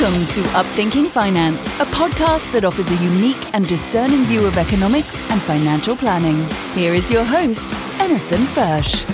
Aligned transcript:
Welcome 0.00 0.28
to 0.28 0.42
Upthinking 0.50 1.10
Finance, 1.10 1.74
a 1.80 1.86
podcast 1.86 2.52
that 2.52 2.64
offers 2.64 2.92
a 2.92 2.96
unique 3.02 3.52
and 3.52 3.66
discerning 3.66 4.22
view 4.26 4.46
of 4.46 4.56
economics 4.56 5.28
and 5.28 5.42
financial 5.42 5.96
planning. 5.96 6.48
Here 6.72 6.94
is 6.94 7.10
your 7.10 7.24
host, 7.24 7.72
Emerson 7.98 8.42
Fersch. 8.54 9.04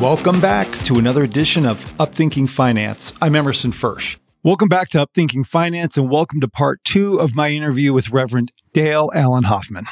Welcome 0.00 0.40
back 0.40 0.70
to 0.84 1.00
another 1.00 1.24
edition 1.24 1.66
of 1.66 1.84
Upthinking 1.98 2.48
Finance. 2.48 3.14
I'm 3.20 3.34
Emerson 3.34 3.72
Fersch. 3.72 4.16
Welcome 4.46 4.68
back 4.68 4.90
to 4.90 5.04
Upthinking 5.04 5.44
Finance 5.44 5.96
and 5.96 6.08
welcome 6.08 6.40
to 6.40 6.46
part 6.46 6.78
two 6.84 7.18
of 7.18 7.34
my 7.34 7.50
interview 7.50 7.92
with 7.92 8.10
Reverend 8.10 8.52
Dale 8.72 9.10
Allen 9.12 9.42
Hoffman. 9.42 9.88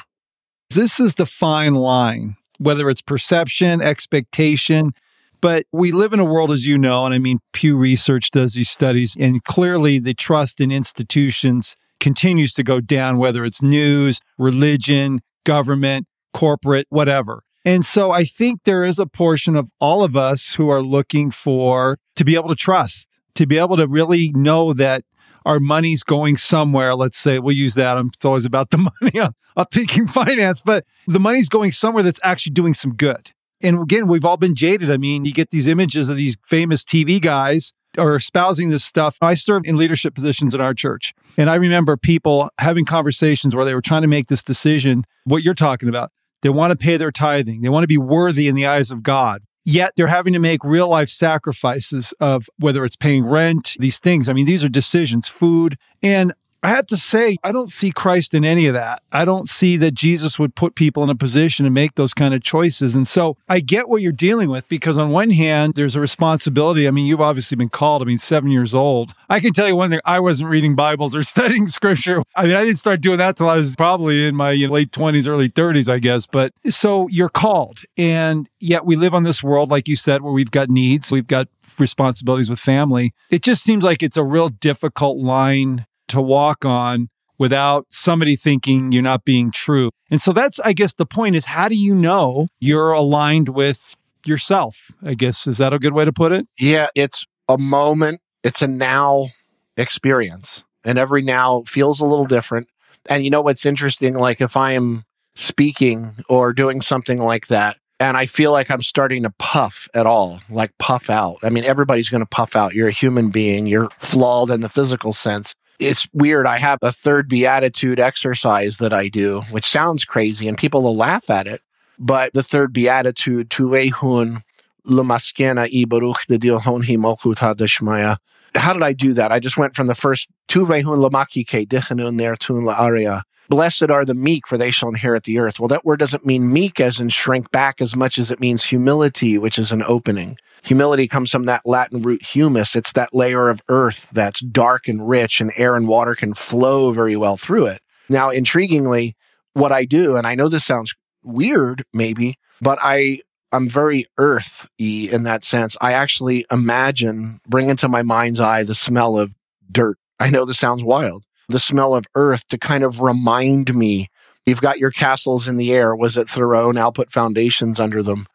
This 0.71 1.01
is 1.01 1.17
the 1.17 1.27
fine 1.27 1.75
line, 1.75 2.37
whether 2.59 2.89
it's 2.89 3.03
perception, 3.03 3.83
expectation, 3.83 4.93
but 5.41 5.67
we 5.73 5.91
live 5.91 6.13
in 6.13 6.21
a 6.21 6.25
world, 6.25 6.53
as 6.53 6.69
you 6.69 6.79
know, 6.79 7.05
and 7.05 7.13
I 7.13 7.19
mean, 7.19 7.41
Pew 7.53 7.77
Research 7.77 8.31
does 8.31 8.55
these 8.55 8.71
studies, 8.71 9.17
and 9.19 9.43
clearly 9.43 9.99
the 9.99 10.15
trust 10.15 10.61
in 10.61 10.71
institutions 10.71 11.75
continues 11.99 12.53
to 12.53 12.63
go 12.63 12.81
down, 12.81 13.19
whether 13.19 13.45
it's 13.45 13.61
news, 13.61 14.21
religion, 14.39 15.21
government, 15.43 16.07
corporate, 16.33 16.87
whatever. 16.91 17.43
And 17.65 17.85
so 17.85 18.13
I 18.13 18.25
think 18.25 18.63
there 18.63 18.85
is 18.85 19.01
a 19.01 19.07
portion 19.07 19.57
of 19.57 19.73
all 19.81 20.05
of 20.05 20.17
us 20.17 20.55
who 20.55 20.69
are 20.69 20.81
looking 20.81 21.33
for 21.33 21.99
to 22.15 22.25
be 22.25 22.37
able 22.37 22.51
to 22.51 22.55
trust, 22.55 23.09
to 23.35 23.47
be 23.47 23.59
able 23.59 23.77
to 23.77 23.87
really 23.87 24.33
know 24.33 24.73
that 24.75 25.05
our 25.45 25.61
money's 25.61 26.03
going 26.03 26.37
somewhere. 26.37 26.95
Let's 26.95 27.19
say 27.19 27.39
we'll 27.39 27.57
use 27.57 27.75
that. 27.75 27.97
Um, 27.97 28.11
it's 28.15 28.25
always 28.25 28.45
about 28.45 28.71
the 28.71 28.79
money. 29.03 29.19
Uh, 29.19 29.27
I'm, 29.27 29.35
I'm 29.57 29.67
thinking 29.73 30.09
finance, 30.09 30.63
but 30.65 30.85
the 31.07 31.21
money's 31.21 31.49
going 31.49 31.73
somewhere 31.73 32.03
that's 32.03 32.21
actually 32.23 32.53
doing 32.53 32.75
some 32.75 32.95
good. 32.95 33.33
And 33.63 33.83
again, 33.83 34.09
we've 34.09 34.25
all 34.25 34.37
been 34.37 34.55
jaded. 34.55 34.91
I 34.91 34.97
mean, 34.97 35.25
you 35.25 35.33
get 35.33 35.51
these 35.51 35.69
images 35.69 36.09
of 36.09 36.17
these 36.17 36.37
famous 36.47 36.83
TV 36.85 37.21
guys 37.21 37.73
are 37.97 38.17
espousing 38.17 38.71
this 38.71 38.85
stuff. 38.85 39.19
I 39.23 39.35
served 39.35 39.67
in 39.67 39.77
leadership 39.77 40.15
positions 40.15 40.55
in 40.55 40.61
our 40.61 40.75
church. 40.75 41.15
And 41.37 41.49
I 41.49 41.55
remember 41.55 41.97
people 41.97 42.51
having 42.59 42.85
conversations 42.85 43.55
where 43.55 43.65
they 43.65 43.75
were 43.75 43.81
trying 43.81 44.03
to 44.03 44.09
make 44.09 44.27
this 44.27 44.43
decision, 44.43 45.05
what 45.25 45.43
you're 45.43 45.55
talking 45.55 45.89
about. 45.89 46.11
They 46.43 46.49
want 46.51 46.73
to 46.73 46.77
pay 46.77 46.97
their 46.97 47.13
tithing. 47.13 47.63
They 47.63 47.69
want 47.69 47.85
to 47.85 47.89
be 47.89 47.97
worthy 47.99 48.49
in 48.49 48.55
the 48.55 48.67
eyes 48.67 48.91
of 48.91 49.03
God. 49.03 49.43
Yet 49.65 49.95
they're 49.97 50.07
having 50.07 50.35
to 50.35 50.39
make 50.39 50.63
real 50.63 50.89
life 50.89 51.09
sacrifices 51.09 52.13
of 52.21 52.51
whether 52.59 52.85
it's 52.85 52.97
paying 52.97 53.25
rent, 53.25 53.77
these 53.79 53.99
things. 53.99 54.29
I 54.29 54.35
mean, 54.35 54.47
these 54.47 54.63
are 54.63 54.69
decisions, 54.69 55.27
food. 55.27 55.79
And 56.03 56.35
I 56.65 56.69
have 56.69 56.87
to 56.87 56.97
say, 56.97 57.37
I 57.45 57.53
don't 57.53 57.71
see 57.71 57.91
Christ 57.91 58.33
in 58.33 58.43
any 58.43 58.67
of 58.67 58.73
that. 58.73 59.03
I 59.13 59.27
don't 59.27 59.51
see 59.51 59.77
that 59.77 59.93
Jesus 59.93 60.39
would 60.39 60.55
put 60.55 60.75
people 60.75 61.03
in 61.03 61.11
a 61.11 61.15
position 61.15 61.65
to 61.65 61.71
make 61.71 61.95
those 61.95 62.15
kind 62.15 62.33
of 62.33 62.43
choices. 62.43 62.95
And 62.95 63.07
so 63.07 63.37
I 63.51 63.61
get 63.61 63.91
what 63.91 64.01
you're 64.01 64.13
dealing 64.13 64.49
with 64.49 64.67
because, 64.71 64.97
on 64.97 65.11
one 65.11 65.29
hand, 65.29 65.75
there's 65.75 65.95
a 65.95 66.01
responsibility. 66.01 66.89
I 66.89 66.91
mean, 66.91 67.05
you've 67.05 67.21
obviously 67.21 67.57
been 67.57 67.69
called. 67.69 68.01
I 68.01 68.07
mean, 68.07 68.17
seven 68.17 68.51
years 68.51 68.75
old. 68.75 69.13
I 69.29 69.41
can 69.41 69.53
tell 69.53 69.69
you 69.69 69.77
one 69.77 69.91
thing 69.91 70.01
I 70.07 70.21
wasn't 70.21 70.49
reading 70.49 70.75
Bibles 70.75 71.15
or 71.15 71.23
studying 71.35 71.67
scripture. 71.67 72.23
I 72.35 72.47
mean, 72.47 72.55
I 72.55 72.65
didn't 72.65 72.79
start 72.79 73.03
doing 73.03 73.19
that 73.19 73.37
till 73.37 73.51
I 73.51 73.57
was 73.57 73.77
probably 73.77 74.27
in 74.27 74.35
my 74.35 74.53
you 74.53 74.67
know, 74.67 74.73
late 74.73 74.91
20s, 74.91 75.29
early 75.29 75.51
30s, 75.51 75.93
I 75.93 75.99
guess. 75.99 76.27
But 76.27 76.55
so 76.71 77.09
you're 77.09 77.29
called. 77.29 77.83
And 77.99 78.49
yet 78.59 78.87
we 78.87 78.97
live 78.97 79.13
on 79.13 79.25
this 79.25 79.43
world, 79.43 79.71
like 79.71 79.87
you 79.87 79.97
said, 79.97 80.23
where 80.23 80.33
we've 80.33 80.51
got 80.51 80.71
needs, 80.71 81.13
we've 81.13 81.27
got 81.27 81.47
responsibilities 81.79 82.49
with 82.49 82.59
family. 82.59 83.13
It 83.29 83.43
just 83.43 83.65
seems 83.65 83.85
like 83.85 84.03
it's 84.03 84.17
a 84.17 84.25
real 84.25 84.49
difficult 84.49 85.19
line 85.19 85.85
to 86.09 86.21
walk 86.21 86.65
on 86.65 87.09
without 87.39 87.87
somebody 87.91 88.37
thinking 88.37 88.93
you're 88.93 89.03
not 89.03 89.25
being 89.25 89.51
true. 89.51 89.91
And 90.11 90.21
so 90.21 90.33
that's, 90.33 90.61
I 90.61 90.73
guess, 90.73 90.95
the 90.95 91.07
point 91.07 91.37
is 91.37 91.47
how 91.47 91.69
do 91.69 91.75
you 91.75 91.95
know 91.95 92.47
you're 92.61 92.93
aligned 92.93 93.51
with 93.51 93.95
yourself? 94.25 94.91
I 95.03 95.15
guess, 95.15 95.47
is 95.47 95.59
that 95.59 95.73
a 95.73 95.79
good 95.79 95.93
way 95.93 96.05
to 96.05 96.13
put 96.13 96.33
it? 96.33 96.47
Yeah, 96.59 96.89
it's 96.95 97.27
a 97.49 97.59
moment, 97.59 98.21
it's 98.43 98.63
a 98.63 98.67
now 98.67 99.29
experience. 99.77 100.63
And 100.85 100.99
every 100.99 101.23
now 101.23 101.63
feels 101.67 102.01
a 102.01 102.07
little 102.07 102.27
different. 102.27 102.69
And 103.09 103.25
you 103.25 103.31
know 103.31 103.41
what's 103.41 103.67
interesting? 103.67 104.15
Like 104.15 104.41
if 104.41 104.57
I 104.57 104.73
am 104.73 105.05
speaking 105.35 106.15
or 106.29 106.53
doing 106.53 106.83
something 106.83 107.19
like 107.19 107.49
that, 107.49 107.77
and 108.01 108.17
I 108.17 108.27
feel 108.27 108.53
like 108.53 108.71
I'm 108.71 108.83
starting 108.83 109.23
to 109.23 109.31
puff 109.39 109.89
at 109.95 110.05
all, 110.05 110.41
like 110.51 110.77
puff 110.79 111.09
out. 111.09 111.39
I 111.43 111.49
mean, 111.49 111.65
everybody's 111.65 112.11
going 112.11 112.23
to 112.23 112.27
puff 112.27 112.57
out. 112.57 112.75
You're 112.75 112.89
a 112.89 112.93
human 112.93 113.31
being, 113.31 113.67
you're 113.67 113.89
flawed 113.99 114.51
in 114.51 114.61
the 114.61 114.69
physical 114.69 115.13
sense 115.13 115.55
it's 115.79 116.07
weird. 116.13 116.47
I 116.47 116.59
have 116.59 116.79
a 116.83 116.93
third 116.93 117.29
beatitude 117.29 118.01
exercise 118.01 118.79
that 118.79 118.93
I 118.93 119.09
do, 119.09 119.43
which 119.51 119.67
sounds 119.67 120.05
crazy 120.05 120.49
and 120.49 120.57
people 120.57 120.83
will 120.83 120.97
laugh 120.97 121.29
at 121.31 121.47
it. 121.47 121.63
But 121.99 122.33
the 122.33 122.43
third 122.43 122.73
beatitude, 122.73 123.51
Tuehun 123.51 124.43
Lamaskena 124.87 125.69
Ibaruch 125.71 126.27
de 126.27 126.39
Dilhonhi 126.39 126.97
Mokuta 126.97 127.55
Deshmaya. 127.55 128.19
How 128.55 128.73
did 128.73 128.83
I 128.83 128.93
do 128.93 129.15
that? 129.15 129.33
I 129.33 129.41
just 129.41 129.57
went 129.57 129.75
from 129.75 129.87
the 129.87 129.95
first 129.95 130.29
Tuvehun 130.49 131.09
Lamakike 131.09 131.67
Dichanun 131.67 132.15
Nertun 132.15 132.65
La 132.65 132.75
Aria. 132.75 133.25
Blessed 133.49 133.91
are 133.91 134.05
the 134.05 134.15
meek, 134.15 134.47
for 134.47 134.57
they 134.57 134.71
shall 134.71 134.89
inherit 134.89 135.25
the 135.25 135.39
earth. 135.39 135.61
Well, 135.61 135.69
that 135.69 135.85
word 135.85 135.99
doesn't 135.99 136.27
mean 136.27 136.53
meek 136.53 136.81
as 136.81 137.01
in 137.01 137.09
shrink 137.11 137.51
back 137.51 137.81
as 137.81 137.95
much 137.95 138.19
as 138.19 138.31
it 138.31 138.41
means 138.41 138.65
humility, 138.65 139.39
which 139.39 139.59
is 139.59 139.73
an 139.73 139.83
opening. 139.87 140.39
Humility 140.63 141.07
comes 141.07 141.31
from 141.31 141.45
that 141.45 141.63
Latin 141.65 142.03
root 142.03 142.23
humus. 142.23 142.75
It's 142.75 142.93
that 142.95 143.15
layer 143.15 143.49
of 143.49 143.63
earth 143.69 144.09
that's 144.13 144.41
dark 144.41 144.89
and 144.89 145.07
rich, 145.09 145.41
and 145.41 145.53
air 145.57 145.77
and 145.77 145.87
water 145.87 146.15
can 146.15 146.35
flow 146.35 146.93
very 146.93 147.17
well 147.17 147.37
through 147.37 147.67
it. 147.67 147.83
Now, 148.09 148.31
intriguingly, 148.31 149.15
what 149.53 149.73
I 149.73 149.85
do, 149.85 150.17
and 150.17 150.27
I 150.27 150.35
know 150.35 150.49
this 150.49 150.65
sounds 150.65 150.95
weird, 151.23 151.85
maybe, 151.93 152.39
but 152.61 152.79
I 152.83 153.21
I'm 153.53 153.69
very 153.69 154.07
earthy 154.19 155.11
in 155.11 155.23
that 155.23 155.45
sense. 155.45 155.77
I 155.81 155.93
actually 155.93 156.45
imagine, 156.51 157.41
bring 157.47 157.69
into 157.69 157.89
my 157.89 158.03
mind's 158.03 158.41
eye 158.41 158.65
the 158.65 158.75
smell 158.75 159.17
of 159.17 159.33
dirt. 159.71 159.97
I 160.19 160.31
know 160.31 160.45
this 160.45 160.59
sounds 160.59 160.83
wild. 160.83 161.25
The 161.49 161.59
smell 161.59 161.95
of 161.95 162.05
earth 162.15 162.49
to 162.49 162.59
kind 162.59 162.85
of 162.85 163.01
remind 163.01 163.75
me 163.75 164.09
you've 164.47 164.61
got 164.61 164.79
your 164.79 164.91
castles 164.91 165.49
in 165.49 165.57
the 165.57 165.73
air. 165.73 165.95
Was 165.95 166.17
it 166.17 166.29
Thoreau? 166.29 166.71
Now 166.71 166.91
put 166.91 167.13
foundations 167.13 167.81
under 167.81 168.03
them. 168.03 168.27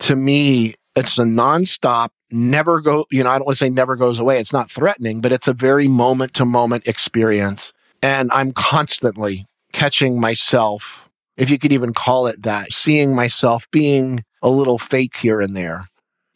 To 0.00 0.16
me, 0.16 0.74
it's 0.94 1.18
a 1.18 1.22
nonstop, 1.22 2.08
never 2.30 2.80
go, 2.80 3.06
you 3.10 3.22
know, 3.22 3.30
I 3.30 3.38
don't 3.38 3.46
want 3.46 3.58
to 3.58 3.64
say 3.64 3.70
never 3.70 3.96
goes 3.96 4.18
away. 4.18 4.38
It's 4.38 4.52
not 4.52 4.70
threatening, 4.70 5.20
but 5.20 5.32
it's 5.32 5.48
a 5.48 5.52
very 5.52 5.88
moment 5.88 6.34
to 6.34 6.44
moment 6.44 6.86
experience. 6.86 7.72
And 8.02 8.30
I'm 8.32 8.52
constantly 8.52 9.46
catching 9.72 10.20
myself, 10.20 11.08
if 11.36 11.50
you 11.50 11.58
could 11.58 11.72
even 11.72 11.92
call 11.92 12.26
it 12.26 12.42
that, 12.42 12.72
seeing 12.72 13.14
myself 13.14 13.66
being 13.70 14.24
a 14.42 14.48
little 14.48 14.78
fake 14.78 15.16
here 15.16 15.40
and 15.40 15.54
there. 15.54 15.86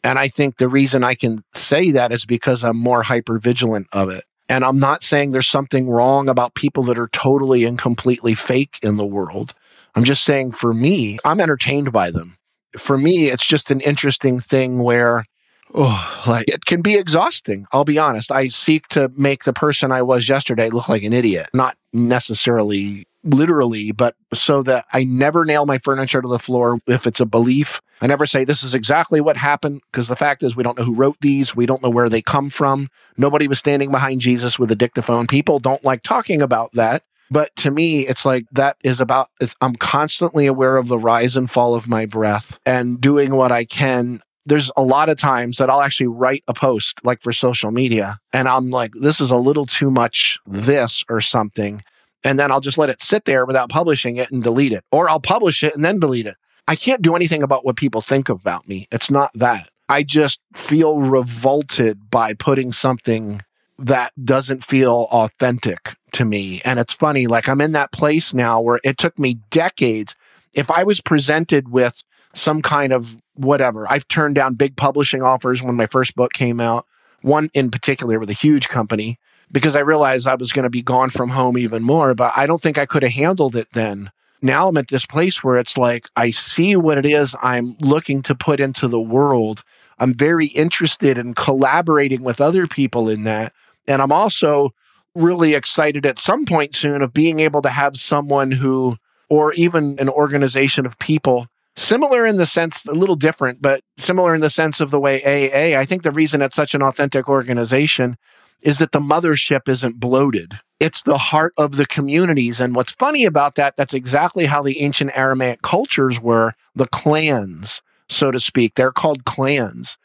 And 0.03 0.17
I 0.17 0.27
think 0.27 0.57
the 0.57 0.69
reason 0.69 1.03
I 1.03 1.13
can 1.13 1.43
say 1.53 1.91
that 1.91 2.11
is 2.11 2.25
because 2.25 2.63
I'm 2.63 2.77
more 2.77 3.03
hyper 3.03 3.39
vigilant 3.39 3.87
of 3.93 4.09
it. 4.09 4.23
And 4.51 4.65
I'm 4.65 4.79
not 4.79 5.01
saying 5.01 5.31
there's 5.31 5.47
something 5.47 5.89
wrong 5.89 6.27
about 6.27 6.55
people 6.55 6.83
that 6.83 6.99
are 6.99 7.07
totally 7.07 7.63
and 7.63 7.79
completely 7.79 8.35
fake 8.35 8.77
in 8.83 8.97
the 8.97 9.05
world. 9.05 9.53
I'm 9.95 10.03
just 10.03 10.23
saying 10.23 10.51
for 10.51 10.73
me, 10.73 11.17
I'm 11.25 11.39
entertained 11.39 11.91
by 11.91 12.11
them 12.11 12.37
for 12.77 12.97
me, 12.97 13.29
it's 13.29 13.45
just 13.45 13.71
an 13.71 13.81
interesting 13.81 14.39
thing 14.39 14.79
where, 14.79 15.25
oh, 15.73 16.23
like 16.27 16.47
it 16.47 16.65
can 16.65 16.81
be 16.81 16.95
exhausting. 16.95 17.65
I'll 17.71 17.85
be 17.85 17.99
honest. 17.99 18.31
I 18.31 18.47
seek 18.47 18.87
to 18.89 19.09
make 19.17 19.43
the 19.43 19.53
person 19.53 19.91
I 19.91 20.01
was 20.01 20.29
yesterday 20.29 20.69
look 20.69 20.89
like 20.89 21.03
an 21.03 21.13
idiot, 21.13 21.49
not 21.53 21.77
necessarily 21.93 23.05
literally, 23.23 23.91
but 23.91 24.15
so 24.33 24.63
that 24.63 24.85
I 24.93 25.03
never 25.03 25.45
nail 25.45 25.65
my 25.65 25.77
furniture 25.77 26.21
to 26.21 26.27
the 26.27 26.39
floor 26.39 26.79
if 26.87 27.05
it's 27.05 27.19
a 27.19 27.25
belief. 27.25 27.81
I 28.01 28.07
never 28.07 28.25
say 28.25 28.43
this 28.43 28.63
is 28.63 28.73
exactly 28.73 29.21
what 29.21 29.37
happened 29.37 29.81
because 29.91 30.07
the 30.07 30.15
fact 30.15 30.43
is 30.43 30.55
we 30.55 30.63
don't 30.63 30.77
know 30.77 30.83
who 30.83 30.95
wrote 30.95 31.17
these. 31.21 31.55
We 31.55 31.65
don't 31.65 31.83
know 31.83 31.89
where 31.89 32.09
they 32.09 32.21
come 32.21 32.49
from. 32.49 32.89
Nobody 33.17 33.47
was 33.47 33.59
standing 33.59 33.91
behind 33.91 34.21
Jesus 34.21 34.57
with 34.57 34.71
a 34.71 34.75
dictaphone. 34.75 35.27
People 35.27 35.59
don't 35.59 35.83
like 35.83 36.01
talking 36.01 36.41
about 36.41 36.71
that. 36.73 37.03
But 37.29 37.55
to 37.57 37.71
me, 37.71 38.05
it's 38.07 38.25
like 38.25 38.45
that 38.51 38.75
is 38.83 38.99
about, 38.99 39.29
I'm 39.61 39.75
constantly 39.75 40.47
aware 40.47 40.75
of 40.75 40.89
the 40.89 40.99
rise 40.99 41.37
and 41.37 41.49
fall 41.49 41.75
of 41.75 41.87
my 41.87 42.05
breath 42.05 42.59
and 42.65 42.99
doing 42.99 43.35
what 43.35 43.53
I 43.53 43.63
can. 43.63 44.19
There's 44.45 44.69
a 44.75 44.81
lot 44.81 45.07
of 45.07 45.17
times 45.17 45.57
that 45.57 45.69
I'll 45.69 45.81
actually 45.81 46.07
write 46.07 46.43
a 46.49 46.53
post 46.53 46.99
like 47.05 47.21
for 47.21 47.31
social 47.31 47.71
media 47.71 48.17
and 48.33 48.49
I'm 48.49 48.69
like, 48.69 48.91
this 48.99 49.21
is 49.21 49.31
a 49.31 49.37
little 49.37 49.65
too 49.65 49.89
much 49.89 50.39
this 50.45 51.05
or 51.07 51.21
something. 51.21 51.83
And 52.23 52.39
then 52.39 52.51
I'll 52.51 52.61
just 52.61 52.77
let 52.77 52.89
it 52.89 53.01
sit 53.01 53.25
there 53.25 53.45
without 53.45 53.69
publishing 53.69 54.17
it 54.17 54.31
and 54.31 54.43
delete 54.43 54.73
it. 54.73 54.83
Or 54.91 55.09
I'll 55.09 55.19
publish 55.19 55.63
it 55.63 55.75
and 55.75 55.83
then 55.83 55.99
delete 55.99 56.27
it. 56.27 56.35
I 56.67 56.75
can't 56.75 57.01
do 57.01 57.15
anything 57.15 57.43
about 57.43 57.65
what 57.65 57.75
people 57.75 58.01
think 58.01 58.29
about 58.29 58.67
me. 58.67 58.87
It's 58.91 59.09
not 59.09 59.31
that. 59.33 59.69
I 59.89 60.03
just 60.03 60.39
feel 60.55 60.99
revolted 60.99 62.09
by 62.09 62.33
putting 62.33 62.71
something 62.71 63.41
that 63.77 64.13
doesn't 64.23 64.63
feel 64.63 65.07
authentic 65.11 65.95
to 66.13 66.23
me. 66.23 66.61
And 66.63 66.79
it's 66.79 66.93
funny, 66.93 67.27
like 67.27 67.49
I'm 67.49 67.61
in 67.61 67.71
that 67.71 67.91
place 67.91 68.33
now 68.33 68.61
where 68.61 68.79
it 68.83 68.97
took 68.97 69.17
me 69.17 69.39
decades. 69.49 70.15
If 70.53 70.69
I 70.69 70.83
was 70.83 71.01
presented 71.01 71.69
with 71.69 72.03
some 72.33 72.61
kind 72.61 72.93
of 72.93 73.17
whatever, 73.33 73.91
I've 73.91 74.07
turned 74.07 74.35
down 74.35 74.53
big 74.53 74.77
publishing 74.77 75.23
offers 75.23 75.63
when 75.63 75.75
my 75.75 75.87
first 75.87 76.15
book 76.15 76.31
came 76.33 76.59
out, 76.59 76.85
one 77.21 77.49
in 77.53 77.71
particular 77.71 78.19
with 78.19 78.29
a 78.29 78.33
huge 78.33 78.69
company. 78.69 79.19
Because 79.51 79.75
I 79.75 79.81
realized 79.81 80.27
I 80.27 80.35
was 80.35 80.51
going 80.51 80.63
to 80.63 80.69
be 80.69 80.81
gone 80.81 81.09
from 81.09 81.29
home 81.29 81.57
even 81.57 81.83
more. 81.83 82.13
But 82.15 82.33
I 82.35 82.45
don't 82.45 82.61
think 82.61 82.77
I 82.77 82.85
could 82.85 83.03
have 83.03 83.11
handled 83.11 83.55
it 83.55 83.67
then. 83.73 84.11
Now 84.41 84.67
I'm 84.67 84.77
at 84.77 84.87
this 84.87 85.05
place 85.05 85.43
where 85.43 85.57
it's 85.57 85.77
like 85.77 86.09
I 86.15 86.31
see 86.31 86.75
what 86.75 86.97
it 86.97 87.05
is 87.05 87.35
I'm 87.41 87.75
looking 87.79 88.21
to 88.23 88.35
put 88.35 88.59
into 88.59 88.87
the 88.87 88.99
world. 88.99 89.63
I'm 89.99 90.15
very 90.15 90.47
interested 90.47 91.17
in 91.17 91.35
collaborating 91.35 92.23
with 92.23 92.41
other 92.41 92.65
people 92.65 93.07
in 93.07 93.23
that. 93.25 93.53
And 93.87 94.01
I'm 94.01 94.11
also 94.11 94.73
really 95.13 95.53
excited 95.53 96.05
at 96.05 96.17
some 96.17 96.45
point 96.45 96.75
soon 96.75 97.01
of 97.01 97.13
being 97.13 97.39
able 97.39 97.61
to 97.61 97.69
have 97.69 97.97
someone 97.97 98.51
who, 98.51 98.97
or 99.29 99.53
even 99.53 99.97
an 99.99 100.09
organization 100.09 100.85
of 100.85 100.97
people 100.97 101.47
similar 101.75 102.25
in 102.25 102.35
the 102.35 102.45
sense 102.45 102.85
a 102.85 102.91
little 102.91 103.15
different 103.15 103.61
but 103.61 103.81
similar 103.97 104.35
in 104.35 104.41
the 104.41 104.49
sense 104.49 104.81
of 104.81 104.91
the 104.91 104.99
way 104.99 105.21
aa 105.23 105.79
i 105.79 105.85
think 105.85 106.03
the 106.03 106.11
reason 106.11 106.41
it's 106.41 106.55
such 106.55 106.75
an 106.75 106.81
authentic 106.81 107.29
organization 107.29 108.17
is 108.61 108.77
that 108.79 108.91
the 108.91 108.99
mothership 108.99 109.67
isn't 109.67 109.99
bloated. 109.99 110.59
It's 110.79 111.03
the 111.03 111.17
heart 111.17 111.53
of 111.57 111.75
the 111.75 111.85
communities. 111.85 112.59
And 112.59 112.75
what's 112.75 112.91
funny 112.93 113.25
about 113.25 113.55
that 113.55 113.75
that's 113.75 113.93
exactly 113.93 114.45
how 114.45 114.61
the 114.61 114.79
ancient 114.81 115.11
aramaic 115.13 115.61
cultures 115.61 116.19
were 116.19 116.53
the 116.75 116.87
clans 116.87 117.81
so 118.11 118.31
to 118.31 118.39
speak. 118.39 118.75
They're 118.75 118.91
called 118.91 119.25
clans. 119.25 119.97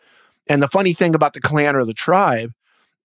And 0.49 0.63
the 0.63 0.69
funny 0.69 0.93
thing 0.93 1.15
about 1.15 1.33
the 1.33 1.41
clan 1.41 1.75
or 1.77 1.85
the 1.85 1.93
tribe 1.93 2.53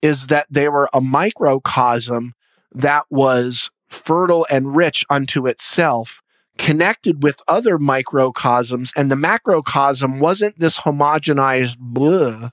is 0.01 0.27
that 0.27 0.47
they 0.49 0.69
were 0.69 0.89
a 0.93 1.01
microcosm 1.01 2.33
that 2.73 3.05
was 3.09 3.69
fertile 3.89 4.45
and 4.49 4.75
rich 4.75 5.05
unto 5.09 5.47
itself 5.47 6.21
connected 6.57 7.23
with 7.23 7.41
other 7.47 7.79
microcosms, 7.79 8.93
and 8.95 9.09
the 9.09 9.15
macrocosm 9.15 10.19
wasn't 10.19 10.59
this 10.59 10.79
homogenized 10.79 11.77
blah. 11.79 12.49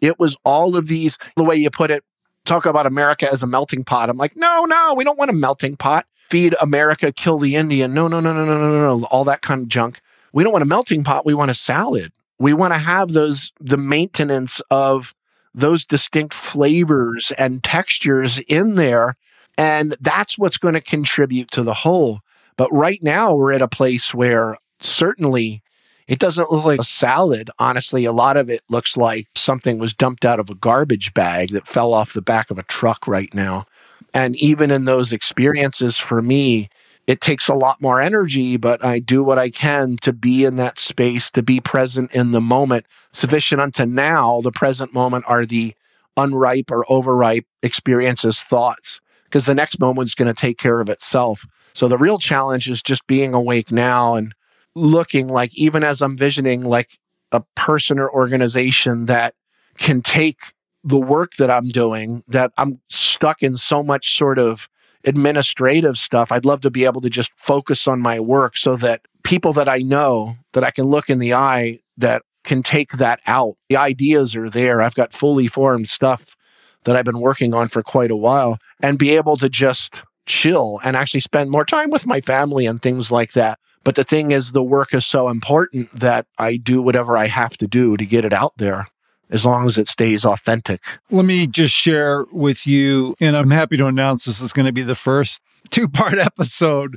It 0.00 0.18
was 0.18 0.36
all 0.44 0.76
of 0.76 0.86
these, 0.86 1.18
the 1.36 1.44
way 1.44 1.56
you 1.56 1.70
put 1.70 1.90
it, 1.90 2.04
talk 2.48 2.66
about 2.66 2.86
America 2.86 3.30
as 3.30 3.42
a 3.42 3.46
melting 3.46 3.84
pot. 3.84 4.08
I'm 4.08 4.16
like, 4.16 4.36
no, 4.36 4.64
no, 4.64 4.94
we 4.96 5.04
don't 5.04 5.18
want 5.18 5.30
a 5.30 5.34
melting 5.34 5.76
pot. 5.76 6.06
Feed 6.30 6.54
America, 6.60 7.12
kill 7.12 7.38
the 7.38 7.54
Indian. 7.56 7.94
No, 7.94 8.08
no, 8.08 8.20
no, 8.20 8.32
no, 8.32 8.44
no, 8.44 8.58
no, 8.58 8.98
no, 8.98 9.04
all 9.06 9.24
that 9.24 9.42
kind 9.42 9.62
of 9.62 9.68
junk. 9.68 10.00
We 10.32 10.42
don't 10.42 10.52
want 10.52 10.62
a 10.62 10.66
melting 10.66 11.04
pot. 11.04 11.24
We 11.24 11.34
want 11.34 11.50
a 11.50 11.54
salad. 11.54 12.12
We 12.38 12.52
want 12.52 12.74
to 12.74 12.78
have 12.78 13.12
those, 13.12 13.52
the 13.60 13.78
maintenance 13.78 14.60
of 14.70 15.14
those 15.54 15.84
distinct 15.84 16.34
flavors 16.34 17.32
and 17.38 17.64
textures 17.64 18.38
in 18.40 18.74
there. 18.74 19.16
And 19.56 19.96
that's 20.00 20.38
what's 20.38 20.58
going 20.58 20.74
to 20.74 20.80
contribute 20.80 21.50
to 21.52 21.62
the 21.62 21.74
whole. 21.74 22.20
But 22.56 22.72
right 22.72 23.02
now, 23.02 23.34
we're 23.34 23.52
at 23.52 23.62
a 23.62 23.68
place 23.68 24.14
where 24.14 24.56
certainly 24.80 25.62
it 26.08 26.18
doesn't 26.18 26.50
look 26.50 26.64
like 26.64 26.80
a 26.80 26.84
salad. 26.84 27.50
Honestly, 27.58 28.04
a 28.06 28.12
lot 28.12 28.36
of 28.36 28.48
it 28.48 28.62
looks 28.68 28.96
like 28.96 29.28
something 29.34 29.78
was 29.78 29.94
dumped 29.94 30.24
out 30.24 30.40
of 30.40 30.48
a 30.50 30.54
garbage 30.54 31.12
bag 31.14 31.50
that 31.50 31.68
fell 31.68 31.92
off 31.92 32.14
the 32.14 32.22
back 32.22 32.50
of 32.50 32.58
a 32.58 32.62
truck 32.64 33.06
right 33.06 33.32
now. 33.34 33.66
And 34.14 34.34
even 34.36 34.70
in 34.70 34.86
those 34.86 35.12
experiences, 35.12 35.98
for 35.98 36.22
me, 36.22 36.70
it 37.06 37.20
takes 37.20 37.48
a 37.48 37.54
lot 37.54 37.80
more 37.80 38.00
energy, 38.00 38.56
but 38.56 38.84
I 38.84 38.98
do 38.98 39.22
what 39.22 39.38
I 39.38 39.50
can 39.50 39.96
to 40.02 40.12
be 40.12 40.44
in 40.44 40.56
that 40.56 40.78
space, 40.78 41.30
to 41.32 41.42
be 41.42 41.60
present 41.60 42.12
in 42.12 42.32
the 42.32 42.40
moment. 42.40 42.86
Sufficient 43.12 43.60
unto 43.60 43.84
now, 43.86 44.40
the 44.40 44.52
present 44.52 44.94
moment 44.94 45.24
are 45.26 45.44
the 45.44 45.74
unripe 46.16 46.70
or 46.70 46.90
overripe 46.90 47.46
experiences, 47.62 48.42
thoughts, 48.42 49.00
because 49.24 49.46
the 49.46 49.54
next 49.54 49.78
moment 49.78 50.08
is 50.08 50.14
going 50.14 50.26
to 50.26 50.38
take 50.38 50.58
care 50.58 50.80
of 50.80 50.88
itself. 50.88 51.46
So 51.74 51.86
the 51.86 51.98
real 51.98 52.18
challenge 52.18 52.68
is 52.68 52.82
just 52.82 53.06
being 53.06 53.34
awake 53.34 53.70
now 53.70 54.14
and 54.14 54.34
looking 54.74 55.28
like, 55.28 55.56
even 55.56 55.84
as 55.84 56.00
I'm 56.00 56.16
visioning, 56.16 56.64
like 56.64 56.98
a 57.32 57.42
person 57.56 57.98
or 57.98 58.10
organization 58.10 59.06
that 59.06 59.34
can 59.76 60.02
take 60.02 60.38
the 60.84 60.98
work 60.98 61.34
that 61.34 61.50
I'm 61.50 61.68
doing, 61.68 62.22
that 62.28 62.52
I'm 62.56 62.80
stuck 62.88 63.42
in 63.42 63.56
so 63.56 63.82
much 63.82 64.16
sort 64.16 64.38
of 64.38 64.68
administrative 65.04 65.96
stuff. 65.96 66.32
I'd 66.32 66.44
love 66.44 66.60
to 66.62 66.70
be 66.70 66.84
able 66.84 67.00
to 67.02 67.10
just 67.10 67.32
focus 67.36 67.86
on 67.86 68.00
my 68.00 68.20
work 68.20 68.56
so 68.56 68.76
that 68.76 69.02
people 69.22 69.52
that 69.54 69.68
I 69.68 69.78
know 69.78 70.36
that 70.52 70.64
I 70.64 70.70
can 70.70 70.86
look 70.86 71.10
in 71.10 71.18
the 71.18 71.34
eye 71.34 71.78
that 71.96 72.22
can 72.44 72.62
take 72.62 72.92
that 72.92 73.20
out. 73.26 73.56
The 73.68 73.76
ideas 73.76 74.34
are 74.34 74.48
there. 74.50 74.80
I've 74.80 74.94
got 74.94 75.12
fully 75.12 75.48
formed 75.48 75.88
stuff 75.88 76.36
that 76.84 76.96
I've 76.96 77.04
been 77.04 77.20
working 77.20 77.52
on 77.54 77.68
for 77.68 77.82
quite 77.82 78.10
a 78.10 78.16
while 78.16 78.58
and 78.82 78.98
be 78.98 79.10
able 79.10 79.36
to 79.36 79.48
just 79.48 80.02
chill 80.26 80.80
and 80.84 80.96
actually 80.96 81.20
spend 81.20 81.50
more 81.50 81.64
time 81.64 81.90
with 81.90 82.06
my 82.06 82.20
family 82.20 82.66
and 82.66 82.80
things 82.80 83.10
like 83.10 83.32
that. 83.32 83.58
But 83.88 83.94
the 83.94 84.04
thing 84.04 84.32
is, 84.32 84.52
the 84.52 84.62
work 84.62 84.92
is 84.92 85.06
so 85.06 85.30
important 85.30 85.90
that 85.98 86.26
I 86.38 86.58
do 86.58 86.82
whatever 86.82 87.16
I 87.16 87.26
have 87.26 87.56
to 87.56 87.66
do 87.66 87.96
to 87.96 88.04
get 88.04 88.22
it 88.22 88.34
out 88.34 88.52
there 88.58 88.86
as 89.30 89.46
long 89.46 89.64
as 89.64 89.78
it 89.78 89.88
stays 89.88 90.26
authentic. 90.26 90.84
Let 91.10 91.24
me 91.24 91.46
just 91.46 91.72
share 91.72 92.26
with 92.30 92.66
you, 92.66 93.16
and 93.18 93.34
I'm 93.34 93.50
happy 93.50 93.78
to 93.78 93.86
announce 93.86 94.26
this 94.26 94.42
is 94.42 94.52
going 94.52 94.66
to 94.66 94.72
be 94.72 94.82
the 94.82 94.94
first 94.94 95.40
two 95.70 95.88
part 95.88 96.18
episode 96.18 96.96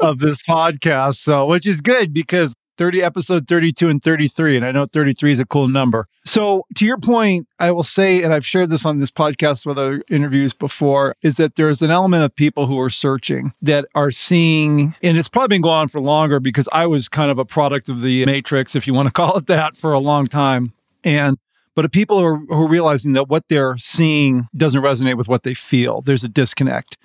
of 0.00 0.18
this 0.18 0.42
podcast. 0.42 1.18
So, 1.18 1.46
which 1.46 1.64
is 1.64 1.80
good 1.80 2.12
because 2.12 2.54
30 2.78 3.02
episode 3.02 3.46
32 3.46 3.88
and 3.88 4.02
33 4.02 4.56
and 4.56 4.66
i 4.66 4.72
know 4.72 4.84
33 4.86 5.32
is 5.32 5.40
a 5.40 5.46
cool 5.46 5.68
number. 5.68 6.06
So 6.24 6.64
to 6.76 6.86
your 6.86 6.98
point 6.98 7.46
i 7.58 7.70
will 7.70 7.82
say 7.82 8.22
and 8.22 8.32
i've 8.32 8.46
shared 8.46 8.70
this 8.70 8.86
on 8.86 8.98
this 8.98 9.10
podcast 9.10 9.66
with 9.66 9.78
other 9.78 10.02
interviews 10.08 10.52
before 10.52 11.16
is 11.22 11.36
that 11.36 11.56
there's 11.56 11.82
an 11.82 11.90
element 11.90 12.24
of 12.24 12.34
people 12.34 12.66
who 12.66 12.78
are 12.78 12.90
searching 12.90 13.52
that 13.62 13.86
are 13.94 14.10
seeing 14.10 14.94
and 15.02 15.18
it's 15.18 15.28
probably 15.28 15.48
been 15.48 15.62
going 15.62 15.74
on 15.74 15.88
for 15.88 16.00
longer 16.00 16.40
because 16.40 16.68
i 16.72 16.86
was 16.86 17.08
kind 17.08 17.30
of 17.30 17.38
a 17.38 17.44
product 17.44 17.88
of 17.88 18.00
the 18.00 18.24
matrix 18.26 18.74
if 18.74 18.86
you 18.86 18.94
want 18.94 19.06
to 19.06 19.12
call 19.22 19.36
it 19.36 19.46
that 19.46 19.76
for 19.76 19.92
a 19.92 19.98
long 19.98 20.26
time. 20.26 20.72
And 21.04 21.38
but 21.74 21.90
people 21.90 22.18
who 22.18 22.24
are, 22.24 22.36
who 22.36 22.64
are 22.66 22.68
realizing 22.68 23.14
that 23.14 23.28
what 23.28 23.48
they're 23.48 23.76
seeing 23.78 24.46
doesn't 24.54 24.82
resonate 24.82 25.16
with 25.16 25.28
what 25.28 25.42
they 25.42 25.54
feel 25.54 26.00
there's 26.00 26.24
a 26.24 26.28
disconnect. 26.28 26.98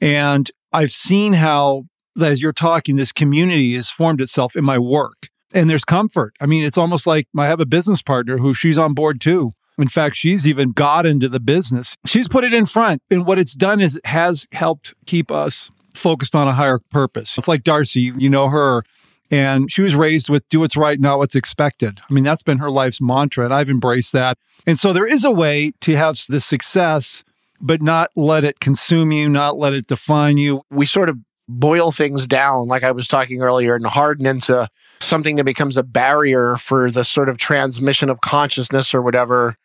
And 0.00 0.50
I've 0.72 0.92
seen 0.92 1.32
how 1.32 1.86
as 2.20 2.42
you're 2.42 2.52
talking, 2.52 2.96
this 2.96 3.12
community 3.12 3.74
has 3.74 3.90
formed 3.90 4.20
itself 4.20 4.56
in 4.56 4.64
my 4.64 4.78
work. 4.78 5.28
And 5.52 5.70
there's 5.70 5.84
comfort. 5.84 6.34
I 6.40 6.46
mean, 6.46 6.64
it's 6.64 6.76
almost 6.76 7.06
like 7.06 7.28
I 7.38 7.46
have 7.46 7.60
a 7.60 7.66
business 7.66 8.02
partner 8.02 8.38
who 8.38 8.52
she's 8.52 8.78
on 8.78 8.94
board 8.94 9.20
too. 9.20 9.52
In 9.78 9.88
fact, 9.88 10.16
she's 10.16 10.46
even 10.46 10.72
got 10.72 11.06
into 11.06 11.28
the 11.28 11.40
business. 11.40 11.96
She's 12.06 12.28
put 12.28 12.44
it 12.44 12.54
in 12.54 12.64
front. 12.64 13.02
And 13.10 13.26
what 13.26 13.38
it's 13.38 13.52
done 13.52 13.80
is 13.80 13.96
it 13.96 14.06
has 14.06 14.46
helped 14.52 14.94
keep 15.06 15.30
us 15.30 15.70
focused 15.94 16.34
on 16.34 16.48
a 16.48 16.52
higher 16.52 16.78
purpose. 16.90 17.36
It's 17.38 17.48
like 17.48 17.62
Darcy, 17.62 18.12
you 18.16 18.28
know 18.28 18.48
her, 18.48 18.84
and 19.30 19.70
she 19.70 19.82
was 19.82 19.94
raised 19.94 20.28
with 20.28 20.48
do 20.48 20.60
what's 20.60 20.76
right, 20.76 21.00
not 21.00 21.18
what's 21.18 21.34
expected. 21.34 22.00
I 22.08 22.12
mean, 22.12 22.24
that's 22.24 22.42
been 22.42 22.58
her 22.58 22.70
life's 22.70 23.00
mantra, 23.00 23.44
and 23.44 23.54
I've 23.54 23.70
embraced 23.70 24.12
that. 24.12 24.38
And 24.66 24.78
so 24.78 24.92
there 24.92 25.06
is 25.06 25.24
a 25.24 25.30
way 25.30 25.72
to 25.80 25.96
have 25.96 26.18
this 26.28 26.44
success, 26.44 27.24
but 27.60 27.82
not 27.82 28.10
let 28.14 28.44
it 28.44 28.60
consume 28.60 29.12
you, 29.12 29.28
not 29.28 29.58
let 29.58 29.72
it 29.72 29.86
define 29.86 30.38
you. 30.38 30.62
We 30.70 30.86
sort 30.86 31.08
of 31.08 31.18
boil 31.48 31.92
things 31.92 32.26
down, 32.26 32.68
like 32.68 32.82
I 32.82 32.92
was 32.92 33.08
talking 33.08 33.42
earlier, 33.42 33.74
and 33.74 33.86
harden 33.86 34.26
into 34.26 34.68
something 35.00 35.36
that 35.36 35.44
becomes 35.44 35.76
a 35.76 35.82
barrier 35.82 36.56
for 36.56 36.90
the 36.90 37.04
sort 37.04 37.28
of 37.28 37.38
transmission 37.38 38.10
of 38.10 38.20
consciousness 38.20 38.94
or 38.94 39.02
whatever. 39.02 39.56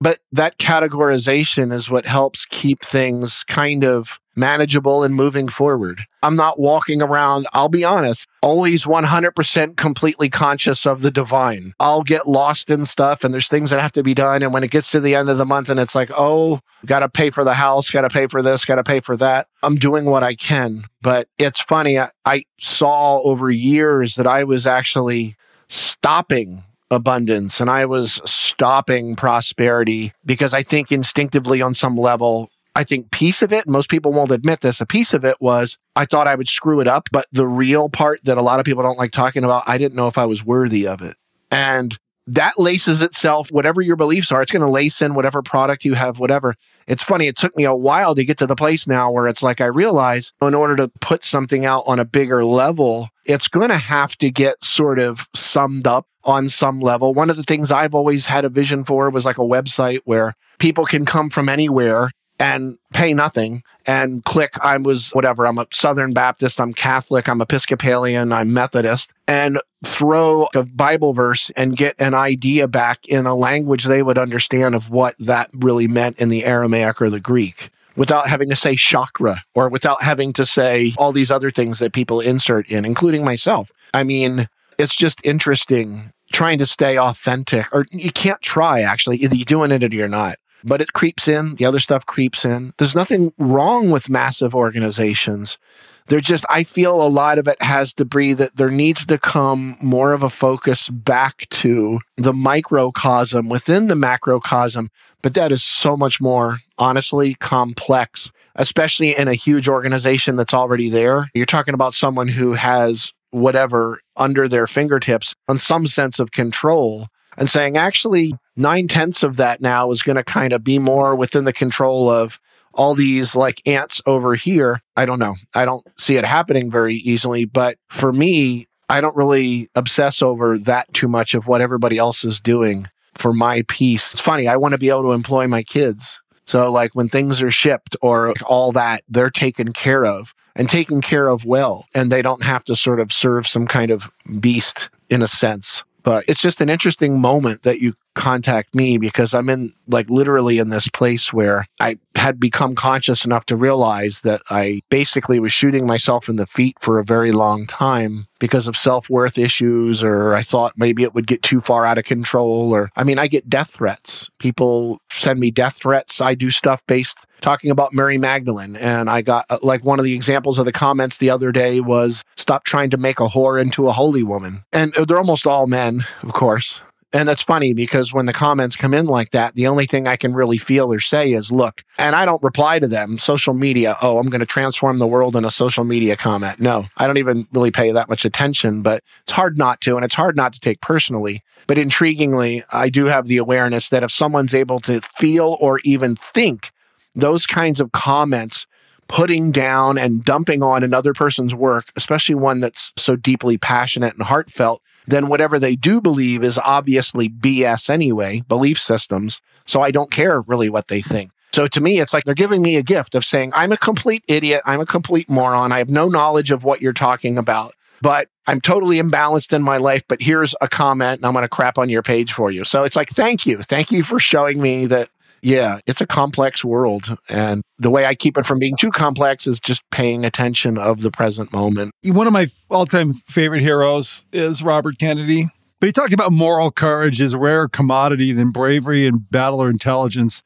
But 0.00 0.20
that 0.32 0.58
categorization 0.58 1.72
is 1.72 1.90
what 1.90 2.06
helps 2.06 2.46
keep 2.46 2.84
things 2.84 3.44
kind 3.44 3.84
of 3.84 4.18
manageable 4.40 5.04
and 5.04 5.14
moving 5.14 5.48
forward. 5.48 6.04
I'm 6.22 6.34
not 6.34 6.58
walking 6.58 7.00
around, 7.00 7.46
I'll 7.52 7.68
be 7.68 7.84
honest, 7.84 8.26
always 8.42 8.84
100% 8.84 9.76
completely 9.76 10.28
conscious 10.28 10.84
of 10.86 11.02
the 11.02 11.10
divine. 11.10 11.74
I'll 11.78 12.02
get 12.02 12.26
lost 12.26 12.70
in 12.70 12.84
stuff 12.84 13.22
and 13.22 13.32
there's 13.32 13.48
things 13.48 13.70
that 13.70 13.80
have 13.80 13.92
to 13.92 14.02
be 14.02 14.14
done. 14.14 14.42
And 14.42 14.52
when 14.52 14.64
it 14.64 14.70
gets 14.70 14.90
to 14.90 15.00
the 15.00 15.14
end 15.14 15.30
of 15.30 15.38
the 15.38 15.46
month 15.46 15.68
and 15.68 15.78
it's 15.78 15.94
like, 15.94 16.10
oh, 16.16 16.60
got 16.84 17.00
to 17.00 17.08
pay 17.08 17.30
for 17.30 17.44
the 17.44 17.54
house, 17.54 17.90
got 17.90 18.02
to 18.02 18.08
pay 18.08 18.26
for 18.26 18.42
this, 18.42 18.64
got 18.64 18.76
to 18.76 18.84
pay 18.84 19.00
for 19.00 19.16
that, 19.18 19.46
I'm 19.62 19.76
doing 19.76 20.06
what 20.06 20.24
I 20.24 20.34
can. 20.34 20.84
But 21.00 21.28
it's 21.38 21.60
funny, 21.60 21.98
I, 21.98 22.10
I 22.24 22.44
saw 22.58 23.20
over 23.20 23.50
years 23.50 24.16
that 24.16 24.26
I 24.26 24.44
was 24.44 24.66
actually 24.66 25.36
stopping 25.68 26.64
abundance 26.90 27.60
and 27.60 27.70
I 27.70 27.86
was 27.86 28.20
stopping 28.24 29.14
prosperity 29.14 30.12
because 30.24 30.52
I 30.52 30.62
think 30.62 30.90
instinctively 30.90 31.62
on 31.62 31.72
some 31.72 31.96
level, 31.96 32.50
I 32.74 32.84
think 32.84 33.10
piece 33.10 33.42
of 33.42 33.52
it, 33.52 33.66
most 33.66 33.90
people 33.90 34.12
won't 34.12 34.30
admit 34.30 34.60
this, 34.60 34.80
a 34.80 34.86
piece 34.86 35.12
of 35.12 35.24
it 35.24 35.36
was 35.40 35.76
I 35.96 36.04
thought 36.04 36.28
I 36.28 36.34
would 36.34 36.48
screw 36.48 36.80
it 36.80 36.86
up. 36.86 37.08
But 37.12 37.26
the 37.32 37.46
real 37.46 37.88
part 37.88 38.24
that 38.24 38.38
a 38.38 38.42
lot 38.42 38.60
of 38.60 38.64
people 38.64 38.82
don't 38.82 38.98
like 38.98 39.12
talking 39.12 39.44
about, 39.44 39.64
I 39.66 39.78
didn't 39.78 39.96
know 39.96 40.08
if 40.08 40.18
I 40.18 40.26
was 40.26 40.44
worthy 40.44 40.86
of 40.86 41.02
it. 41.02 41.16
And 41.50 41.98
that 42.26 42.58
laces 42.60 43.02
itself, 43.02 43.50
whatever 43.50 43.80
your 43.80 43.96
beliefs 43.96 44.30
are, 44.30 44.40
it's 44.40 44.52
going 44.52 44.62
to 44.62 44.68
lace 44.68 45.02
in 45.02 45.14
whatever 45.14 45.42
product 45.42 45.84
you 45.84 45.94
have, 45.94 46.20
whatever. 46.20 46.54
It's 46.86 47.02
funny, 47.02 47.26
it 47.26 47.36
took 47.36 47.56
me 47.56 47.64
a 47.64 47.74
while 47.74 48.14
to 48.14 48.24
get 48.24 48.38
to 48.38 48.46
the 48.46 48.54
place 48.54 48.86
now 48.86 49.10
where 49.10 49.26
it's 49.26 49.42
like 49.42 49.60
I 49.60 49.66
realize 49.66 50.32
in 50.40 50.54
order 50.54 50.76
to 50.76 50.88
put 51.00 51.24
something 51.24 51.66
out 51.66 51.82
on 51.86 51.98
a 51.98 52.04
bigger 52.04 52.44
level, 52.44 53.08
it's 53.24 53.48
going 53.48 53.70
to 53.70 53.78
have 53.78 54.16
to 54.18 54.30
get 54.30 54.62
sort 54.62 55.00
of 55.00 55.26
summed 55.34 55.88
up 55.88 56.06
on 56.22 56.48
some 56.48 56.80
level. 56.80 57.14
One 57.14 57.30
of 57.30 57.36
the 57.36 57.42
things 57.42 57.72
I've 57.72 57.94
always 57.94 58.26
had 58.26 58.44
a 58.44 58.48
vision 58.48 58.84
for 58.84 59.10
was 59.10 59.24
like 59.24 59.38
a 59.38 59.42
website 59.42 60.00
where 60.04 60.34
people 60.58 60.84
can 60.84 61.04
come 61.04 61.30
from 61.30 61.48
anywhere 61.48 62.10
and 62.40 62.78
pay 62.92 63.14
nothing 63.14 63.62
and 63.86 64.24
click 64.24 64.54
I 64.62 64.76
was 64.78 65.10
whatever 65.10 65.46
I'm 65.46 65.58
a 65.58 65.66
Southern 65.72 66.12
Baptist 66.12 66.60
I'm 66.60 66.72
Catholic 66.72 67.28
I'm 67.28 67.40
Episcopalian 67.40 68.32
I'm 68.32 68.52
Methodist 68.52 69.10
and 69.28 69.60
throw 69.84 70.48
a 70.54 70.64
Bible 70.64 71.12
verse 71.12 71.50
and 71.56 71.76
get 71.76 71.94
an 71.98 72.14
idea 72.14 72.66
back 72.66 73.06
in 73.06 73.26
a 73.26 73.34
language 73.34 73.84
they 73.84 74.02
would 74.02 74.18
understand 74.18 74.74
of 74.74 74.90
what 74.90 75.14
that 75.18 75.50
really 75.52 75.86
meant 75.86 76.18
in 76.18 76.30
the 76.30 76.44
Aramaic 76.44 77.00
or 77.00 77.10
the 77.10 77.20
Greek 77.20 77.70
without 77.96 78.28
having 78.28 78.48
to 78.48 78.56
say 78.56 78.76
chakra 78.76 79.42
or 79.54 79.68
without 79.68 80.02
having 80.02 80.32
to 80.32 80.46
say 80.46 80.94
all 80.96 81.12
these 81.12 81.30
other 81.30 81.50
things 81.50 81.78
that 81.80 81.92
people 81.92 82.20
insert 82.20 82.66
in, 82.70 82.84
including 82.84 83.24
myself. 83.24 83.70
I 83.92 84.04
mean, 84.04 84.48
it's 84.78 84.96
just 84.96 85.20
interesting 85.24 86.12
trying 86.32 86.58
to 86.58 86.66
stay 86.66 86.96
authentic, 86.96 87.66
or 87.72 87.86
you 87.90 88.10
can't 88.12 88.40
try 88.40 88.80
actually. 88.80 89.18
Either 89.18 89.34
you're 89.34 89.44
doing 89.44 89.72
it 89.72 89.84
or 89.84 89.88
you're 89.88 90.08
not. 90.08 90.36
But 90.64 90.80
it 90.80 90.92
creeps 90.92 91.28
in. 91.28 91.54
The 91.56 91.64
other 91.64 91.78
stuff 91.78 92.06
creeps 92.06 92.44
in. 92.44 92.72
There's 92.78 92.94
nothing 92.94 93.32
wrong 93.38 93.90
with 93.90 94.10
massive 94.10 94.54
organizations. 94.54 95.58
They're 96.06 96.20
just, 96.20 96.44
I 96.50 96.64
feel 96.64 97.00
a 97.00 97.06
lot 97.06 97.38
of 97.38 97.46
it 97.46 97.62
has 97.62 97.94
to 97.94 98.04
be 98.04 98.32
that 98.32 98.56
there 98.56 98.70
needs 98.70 99.06
to 99.06 99.16
come 99.16 99.76
more 99.80 100.12
of 100.12 100.24
a 100.24 100.30
focus 100.30 100.88
back 100.88 101.48
to 101.50 102.00
the 102.16 102.32
microcosm 102.32 103.48
within 103.48 103.86
the 103.86 103.94
macrocosm. 103.94 104.90
But 105.22 105.34
that 105.34 105.52
is 105.52 105.62
so 105.62 105.96
much 105.96 106.20
more, 106.20 106.58
honestly, 106.78 107.34
complex, 107.34 108.32
especially 108.56 109.16
in 109.16 109.28
a 109.28 109.34
huge 109.34 109.68
organization 109.68 110.34
that's 110.34 110.54
already 110.54 110.88
there. 110.88 111.30
You're 111.32 111.46
talking 111.46 111.74
about 111.74 111.94
someone 111.94 112.28
who 112.28 112.54
has 112.54 113.12
whatever 113.30 114.00
under 114.16 114.48
their 114.48 114.66
fingertips 114.66 115.36
on 115.46 115.58
some 115.58 115.86
sense 115.86 116.18
of 116.18 116.32
control 116.32 117.06
and 117.36 117.48
saying 117.48 117.76
actually 117.76 118.34
nine 118.56 118.88
tenths 118.88 119.22
of 119.22 119.36
that 119.36 119.60
now 119.60 119.90
is 119.90 120.02
going 120.02 120.16
to 120.16 120.24
kind 120.24 120.52
of 120.52 120.64
be 120.64 120.78
more 120.78 121.14
within 121.14 121.44
the 121.44 121.52
control 121.52 122.10
of 122.10 122.38
all 122.74 122.94
these 122.94 123.34
like 123.34 123.60
ants 123.66 124.00
over 124.06 124.34
here. 124.34 124.80
I 124.96 125.06
don't 125.06 125.18
know. 125.18 125.34
I 125.54 125.64
don't 125.64 125.86
see 125.98 126.16
it 126.16 126.24
happening 126.24 126.70
very 126.70 126.94
easily. 126.94 127.44
But 127.44 127.78
for 127.88 128.12
me, 128.12 128.68
I 128.88 129.00
don't 129.00 129.16
really 129.16 129.70
obsess 129.74 130.22
over 130.22 130.58
that 130.58 130.92
too 130.92 131.08
much 131.08 131.34
of 131.34 131.46
what 131.46 131.60
everybody 131.60 131.98
else 131.98 132.24
is 132.24 132.40
doing 132.40 132.88
for 133.14 133.32
my 133.32 133.62
piece. 133.68 134.14
It's 134.14 134.22
funny. 134.22 134.48
I 134.48 134.56
want 134.56 134.72
to 134.72 134.78
be 134.78 134.88
able 134.88 135.02
to 135.02 135.12
employ 135.12 135.46
my 135.46 135.62
kids. 135.62 136.18
So, 136.46 136.70
like 136.70 136.94
when 136.94 137.08
things 137.08 137.42
are 137.42 137.50
shipped 137.50 137.96
or 138.02 138.34
all 138.46 138.72
that, 138.72 139.04
they're 139.08 139.30
taken 139.30 139.72
care 139.72 140.04
of 140.04 140.34
and 140.56 140.68
taken 140.68 141.00
care 141.00 141.28
of 141.28 141.44
well. 141.44 141.86
And 141.94 142.10
they 142.10 142.22
don't 142.22 142.42
have 142.42 142.64
to 142.64 142.74
sort 142.74 142.98
of 142.98 143.12
serve 143.12 143.46
some 143.46 143.66
kind 143.66 143.90
of 143.90 144.10
beast 144.40 144.90
in 145.08 145.22
a 145.22 145.28
sense. 145.28 145.84
But 146.02 146.24
it's 146.28 146.40
just 146.40 146.60
an 146.60 146.68
interesting 146.68 147.20
moment 147.20 147.62
that 147.62 147.80
you 147.80 147.94
contact 148.14 148.74
me 148.74 148.98
because 148.98 149.34
I'm 149.34 149.48
in 149.48 149.72
like 149.86 150.10
literally 150.10 150.58
in 150.58 150.68
this 150.68 150.88
place 150.88 151.32
where 151.32 151.66
I 151.78 151.98
had 152.16 152.38
become 152.40 152.74
conscious 152.74 153.24
enough 153.24 153.46
to 153.46 153.56
realize 153.56 154.22
that 154.22 154.42
I 154.50 154.80
basically 154.90 155.38
was 155.38 155.52
shooting 155.52 155.86
myself 155.86 156.28
in 156.28 156.36
the 156.36 156.46
feet 156.46 156.76
for 156.80 156.98
a 156.98 157.04
very 157.04 157.32
long 157.32 157.66
time 157.66 158.26
because 158.38 158.66
of 158.66 158.76
self 158.76 159.08
worth 159.08 159.38
issues, 159.38 160.02
or 160.02 160.34
I 160.34 160.42
thought 160.42 160.74
maybe 160.76 161.02
it 161.02 161.14
would 161.14 161.26
get 161.26 161.42
too 161.42 161.60
far 161.60 161.84
out 161.84 161.98
of 161.98 162.04
control. 162.04 162.72
Or, 162.72 162.90
I 162.96 163.04
mean, 163.04 163.18
I 163.18 163.26
get 163.26 163.48
death 163.48 163.70
threats. 163.70 164.28
People 164.38 165.00
send 165.10 165.38
me 165.38 165.50
death 165.50 165.76
threats. 165.76 166.20
I 166.20 166.34
do 166.34 166.50
stuff 166.50 166.82
based 166.86 167.26
talking 167.40 167.70
about 167.70 167.92
Mary 167.92 168.18
Magdalene. 168.18 168.76
And 168.76 169.08
I 169.08 169.22
got 169.22 169.46
uh, 169.50 169.58
like 169.62 169.84
one 169.84 169.98
of 169.98 170.04
the 170.04 170.14
examples 170.14 170.58
of 170.58 170.64
the 170.64 170.72
comments 170.72 171.18
the 171.18 171.30
other 171.30 171.52
day 171.52 171.80
was 171.80 172.24
stop 172.36 172.64
trying 172.64 172.90
to 172.90 172.96
make 172.96 173.20
a 173.20 173.28
whore 173.28 173.60
into 173.60 173.88
a 173.88 173.92
holy 173.92 174.22
woman. 174.22 174.64
And 174.72 174.92
they're 175.06 175.18
almost 175.18 175.46
all 175.46 175.66
men, 175.66 176.04
of 176.22 176.32
course. 176.32 176.80
And 177.12 177.28
that's 177.28 177.42
funny 177.42 177.74
because 177.74 178.12
when 178.12 178.26
the 178.26 178.32
comments 178.32 178.76
come 178.76 178.94
in 178.94 179.06
like 179.06 179.32
that, 179.32 179.56
the 179.56 179.66
only 179.66 179.84
thing 179.84 180.06
I 180.06 180.16
can 180.16 180.32
really 180.32 180.58
feel 180.58 180.92
or 180.92 181.00
say 181.00 181.32
is, 181.32 181.50
look, 181.50 181.82
and 181.98 182.14
I 182.14 182.24
don't 182.24 182.42
reply 182.42 182.78
to 182.78 182.86
them. 182.86 183.18
Social 183.18 183.52
media, 183.52 183.96
oh, 184.00 184.18
I'm 184.18 184.28
going 184.28 184.40
to 184.40 184.46
transform 184.46 184.98
the 184.98 185.08
world 185.08 185.34
in 185.34 185.44
a 185.44 185.50
social 185.50 185.82
media 185.82 186.16
comment. 186.16 186.60
No, 186.60 186.86
I 186.98 187.08
don't 187.08 187.18
even 187.18 187.48
really 187.52 187.72
pay 187.72 187.90
that 187.90 188.08
much 188.08 188.24
attention, 188.24 188.82
but 188.82 189.02
it's 189.24 189.32
hard 189.32 189.58
not 189.58 189.80
to. 189.82 189.96
And 189.96 190.04
it's 190.04 190.14
hard 190.14 190.36
not 190.36 190.52
to 190.52 190.60
take 190.60 190.80
personally. 190.80 191.42
But 191.66 191.78
intriguingly, 191.78 192.62
I 192.70 192.88
do 192.88 193.06
have 193.06 193.26
the 193.26 193.38
awareness 193.38 193.88
that 193.88 194.04
if 194.04 194.12
someone's 194.12 194.54
able 194.54 194.78
to 194.80 195.00
feel 195.18 195.56
or 195.60 195.80
even 195.84 196.14
think 196.14 196.70
those 197.16 197.44
kinds 197.44 197.80
of 197.80 197.90
comments, 197.90 198.66
putting 199.10 199.50
down 199.50 199.98
and 199.98 200.24
dumping 200.24 200.62
on 200.62 200.84
another 200.84 201.12
person's 201.12 201.52
work, 201.52 201.90
especially 201.96 202.36
one 202.36 202.60
that's 202.60 202.92
so 202.96 203.16
deeply 203.16 203.58
passionate 203.58 204.14
and 204.14 204.22
heartfelt, 204.22 204.80
then 205.04 205.26
whatever 205.26 205.58
they 205.58 205.74
do 205.74 206.00
believe 206.00 206.44
is 206.44 206.60
obviously 206.62 207.28
BS 207.28 207.90
anyway, 207.90 208.40
belief 208.46 208.80
systems. 208.80 209.40
So 209.66 209.82
I 209.82 209.90
don't 209.90 210.12
care 210.12 210.42
really 210.42 210.70
what 210.70 210.86
they 210.86 211.02
think. 211.02 211.32
So 211.52 211.66
to 211.66 211.80
me, 211.80 211.98
it's 211.98 212.14
like 212.14 212.24
they're 212.24 212.34
giving 212.34 212.62
me 212.62 212.76
a 212.76 212.84
gift 212.84 213.16
of 213.16 213.24
saying, 213.24 213.50
I'm 213.52 213.72
a 213.72 213.76
complete 213.76 214.22
idiot. 214.28 214.62
I'm 214.64 214.80
a 214.80 214.86
complete 214.86 215.28
moron. 215.28 215.72
I 215.72 215.78
have 215.78 215.90
no 215.90 216.06
knowledge 216.06 216.52
of 216.52 216.62
what 216.62 216.80
you're 216.80 216.92
talking 216.92 217.36
about, 217.36 217.74
but 218.00 218.28
I'm 218.46 218.60
totally 218.60 219.00
imbalanced 219.00 219.52
in 219.52 219.62
my 219.62 219.78
life. 219.78 220.04
But 220.06 220.22
here's 220.22 220.54
a 220.60 220.68
comment 220.68 221.18
and 221.18 221.26
I'm 221.26 221.32
going 221.32 221.42
to 221.42 221.48
crap 221.48 221.78
on 221.78 221.88
your 221.88 222.02
page 222.02 222.32
for 222.32 222.52
you. 222.52 222.62
So 222.62 222.84
it's 222.84 222.94
like, 222.94 223.10
thank 223.10 223.44
you. 223.44 223.60
Thank 223.62 223.90
you 223.90 224.04
for 224.04 224.20
showing 224.20 224.62
me 224.62 224.86
that 224.86 225.08
yeah, 225.42 225.78
it's 225.86 226.00
a 226.00 226.06
complex 226.06 226.64
world. 226.64 227.16
And 227.28 227.62
the 227.78 227.90
way 227.90 228.06
I 228.06 228.14
keep 228.14 228.36
it 228.36 228.46
from 228.46 228.58
being 228.58 228.76
too 228.78 228.90
complex 228.90 229.46
is 229.46 229.60
just 229.60 229.82
paying 229.90 230.24
attention 230.24 230.78
of 230.78 231.00
the 231.00 231.10
present 231.10 231.52
moment. 231.52 231.92
One 232.04 232.26
of 232.26 232.32
my 232.32 232.48
all 232.70 232.86
time 232.86 233.12
favorite 233.12 233.62
heroes 233.62 234.24
is 234.32 234.62
Robert 234.62 234.98
Kennedy. 234.98 235.48
But 235.80 235.86
he 235.86 235.92
talked 235.92 236.12
about 236.12 236.30
moral 236.30 236.70
courage 236.70 237.22
is 237.22 237.32
a 237.32 237.38
rare 237.38 237.66
commodity 237.66 238.32
than 238.32 238.50
bravery 238.50 239.06
and 239.06 239.28
battle 239.30 239.62
or 239.62 239.70
intelligence. 239.70 240.42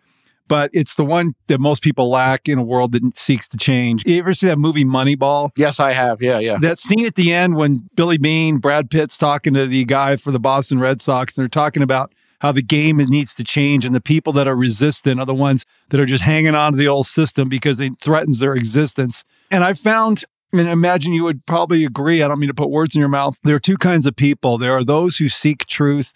But 0.47 0.71
it's 0.73 0.95
the 0.95 1.05
one 1.05 1.35
that 1.49 1.59
most 1.59 1.83
people 1.83 2.11
lack 2.11 2.49
in 2.49 2.59
a 2.59 2.63
world 2.63 2.93
that 2.93 3.03
seeks 3.17 3.49
to 3.49 3.57
change. 3.57 4.07
You 4.07 4.19
ever 4.19 4.35
see 4.35 4.47
that 4.47 4.59
movie 4.59 4.85
Moneyball? 4.85 5.51
Yes, 5.57 5.81
I 5.81 5.93
have. 5.93 6.23
Yeah, 6.23 6.39
yeah. 6.39 6.59
That 6.59 6.79
scene 6.79 7.07
at 7.07 7.15
the 7.15 7.33
end 7.33 7.57
when 7.57 7.89
Billy 7.97 8.19
Beane, 8.19 8.59
Brad 8.59 8.91
Pitt's 8.91 9.17
talking 9.17 9.55
to 9.55 9.67
the 9.67 9.85
guy 9.87 10.17
for 10.17 10.31
the 10.31 10.39
Boston 10.39 10.79
Red 10.79 11.01
Sox, 11.01 11.37
and 11.37 11.43
they're 11.43 11.49
talking 11.49 11.83
about 11.83 12.13
how 12.45 12.53
the 12.53 12.61
game 12.61 12.99
needs 12.99 13.35
to 13.35 13.43
change 13.43 13.87
and 13.87 13.95
the 13.95 14.03
people 14.03 14.31
that 14.31 14.47
are 14.47 14.55
resistant 14.55 15.19
are 15.19 15.25
the 15.25 15.35
ones 15.35 15.65
that 15.89 15.99
are 15.99 16.05
just 16.05 16.23
hanging 16.23 16.55
on 16.55 16.73
to 16.73 16.77
the 16.77 16.87
old 16.87 17.07
system 17.07 17.49
because 17.49 17.81
it 17.81 17.99
threatens 18.03 18.39
their 18.39 18.55
existence. 18.55 19.25
And 19.51 19.65
I 19.65 19.73
found 19.73 20.27
and 20.53 20.69
imagine 20.69 21.15
you 21.15 21.25
would 21.25 21.47
probably 21.47 21.87
agree. 21.87 22.23
I 22.23 22.29
don't 22.29 22.39
mean 22.39 22.49
to 22.49 22.55
put 22.55 22.69
words 22.69 22.95
in 22.95 23.01
your 23.01 23.09
mouth. 23.09 23.39
There 23.45 23.57
are 23.57 23.61
two 23.61 23.79
kinds 23.79 24.05
of 24.05 24.15
people. 24.15 24.59
There 24.59 24.77
are 24.77 24.85
those 24.85 25.17
who 25.17 25.31
seek 25.31 25.65
truth 25.65 26.13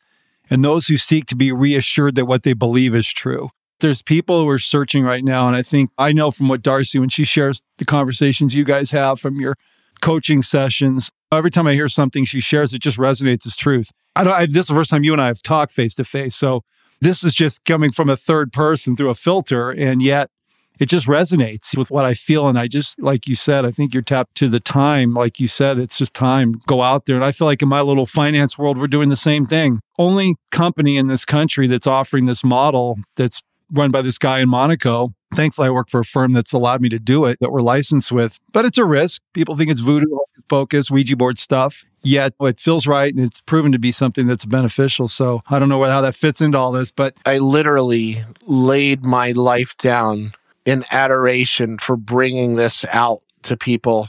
and 0.51 0.63
those 0.63 0.87
who 0.87 0.99
seek 0.99 1.25
to 1.29 1.35
be 1.35 1.51
reassured 1.51 2.15
that 2.17 2.27
what 2.27 2.43
they 2.43 2.53
believe 2.53 2.95
is 2.95 3.09
true. 3.09 3.49
There's 3.81 4.03
people 4.03 4.43
who 4.43 4.49
are 4.51 4.59
searching 4.59 5.05
right 5.05 5.25
now. 5.25 5.49
And 5.49 5.57
I 5.57 5.63
think 5.63 5.89
I 5.97 6.13
know 6.13 6.31
from 6.31 6.49
what 6.49 6.61
Darcy, 6.61 6.99
when 6.99 7.09
she 7.09 7.25
shares 7.25 7.63
the 7.79 7.87
conversations 7.87 8.55
you 8.55 8.65
guys 8.65 8.91
have 8.91 9.19
from 9.19 9.41
your 9.41 9.57
coaching 10.03 10.43
sessions, 10.43 11.11
every 11.33 11.51
time 11.51 11.67
I 11.67 11.73
hear 11.73 11.89
something 11.89 12.27
she 12.27 12.41
shares, 12.41 12.75
it 12.75 12.83
just 12.83 12.99
resonates 12.99 13.47
as 13.47 13.57
truth. 13.57 13.93
I 14.19 14.25
don't. 14.25 14.35
I, 14.35 14.47
this 14.47 14.57
is 14.57 14.67
the 14.67 14.75
first 14.75 14.91
time 14.91 15.05
you 15.05 15.13
and 15.13 15.23
I 15.23 15.27
have 15.27 15.43
talked 15.43 15.73
face 15.73 15.95
to 15.95 16.05
face, 16.05 16.35
so 16.35 16.65
this 17.01 17.23
is 17.23 17.35
just 17.35 17.65
coming 17.65 17.93
from 17.93 18.09
a 18.09 18.17
third 18.17 18.53
person 18.53 18.97
through 18.97 19.11
a 19.11 19.15
filter, 19.15 19.71
and 19.71 20.03
yet 20.03 20.31
it 20.79 20.87
just 20.87 21.07
resonates 21.07 21.77
with 21.77 21.91
what 21.91 22.05
I 22.05 22.15
feel. 22.15 22.49
And 22.49 22.59
I 22.59 22.69
just, 22.69 23.01
like 23.01 23.27
you 23.27 23.35
said, 23.35 23.65
I 23.65 23.71
think 23.71 23.93
you're 23.93 24.03
tapped 24.03 24.37
to 24.37 24.49
the 24.49 24.61
time. 24.61 25.15
Like 25.15 25.41
you 25.41 25.49
said, 25.49 25.79
it's 25.79 25.99
just 25.99 26.15
time. 26.15 26.61
Go 26.67 26.83
out 26.83 27.07
there. 27.07 27.17
And 27.17 27.25
I 27.25 27.33
feel 27.33 27.47
like 27.47 27.63
in 27.63 27.69
my 27.69 27.81
little 27.81 28.07
finance 28.07 28.57
world, 28.57 28.79
we're 28.79 28.87
doing 28.87 29.09
the 29.09 29.17
same 29.17 29.45
thing. 29.45 29.81
Only 29.99 30.37
company 30.53 30.97
in 30.97 31.09
this 31.09 31.25
country 31.25 31.67
that's 31.67 31.87
offering 31.87 32.27
this 32.27 32.45
model 32.45 32.99
that's 33.17 33.43
run 33.73 33.91
by 33.91 34.03
this 34.03 34.19
guy 34.19 34.39
in 34.39 34.49
Monaco. 34.49 35.13
Thankfully, 35.35 35.69
I 35.69 35.71
work 35.71 35.91
for 35.91 36.01
a 36.01 36.05
firm 36.05 36.33
that's 36.33 36.53
allowed 36.53 36.81
me 36.81 36.89
to 36.91 36.99
do 36.99 37.25
it 37.25 37.39
that 37.41 37.51
we're 37.51 37.61
licensed 37.61 38.13
with, 38.13 38.39
but 38.53 38.65
it's 38.65 38.79
a 38.79 38.85
risk. 38.85 39.21
People 39.35 39.57
think 39.57 39.71
it's 39.71 39.81
voodoo 39.81 40.07
focus, 40.49 40.91
Ouija 40.91 41.17
board 41.17 41.39
stuff. 41.39 41.85
Yet 42.03 42.33
it 42.41 42.61
feels 42.61 42.87
right 42.87 43.13
and 43.13 43.25
it's 43.25 43.41
proven 43.41 43.73
to 43.73 43.79
be 43.79 43.93
something 43.93 44.27
that's 44.27 44.45
beneficial. 44.45 45.09
So 45.09 45.43
I 45.49 45.59
don't 45.59 45.69
know 45.69 45.83
how 45.85 46.01
that 46.01 46.15
fits 46.15 46.41
into 46.41 46.57
all 46.57 46.73
this, 46.73 46.91
but 46.91 47.15
I 47.27 47.39
literally 47.39 48.23
laid 48.47 49.05
my 49.05 49.33
life 49.33 49.77
down 49.79 50.33
in 50.65 50.85
adoration 50.91 51.79
for 51.79 51.97
bringing 51.97 52.57
this 52.57 52.85
out 52.93 53.23
to 53.43 53.57
people 53.57 54.09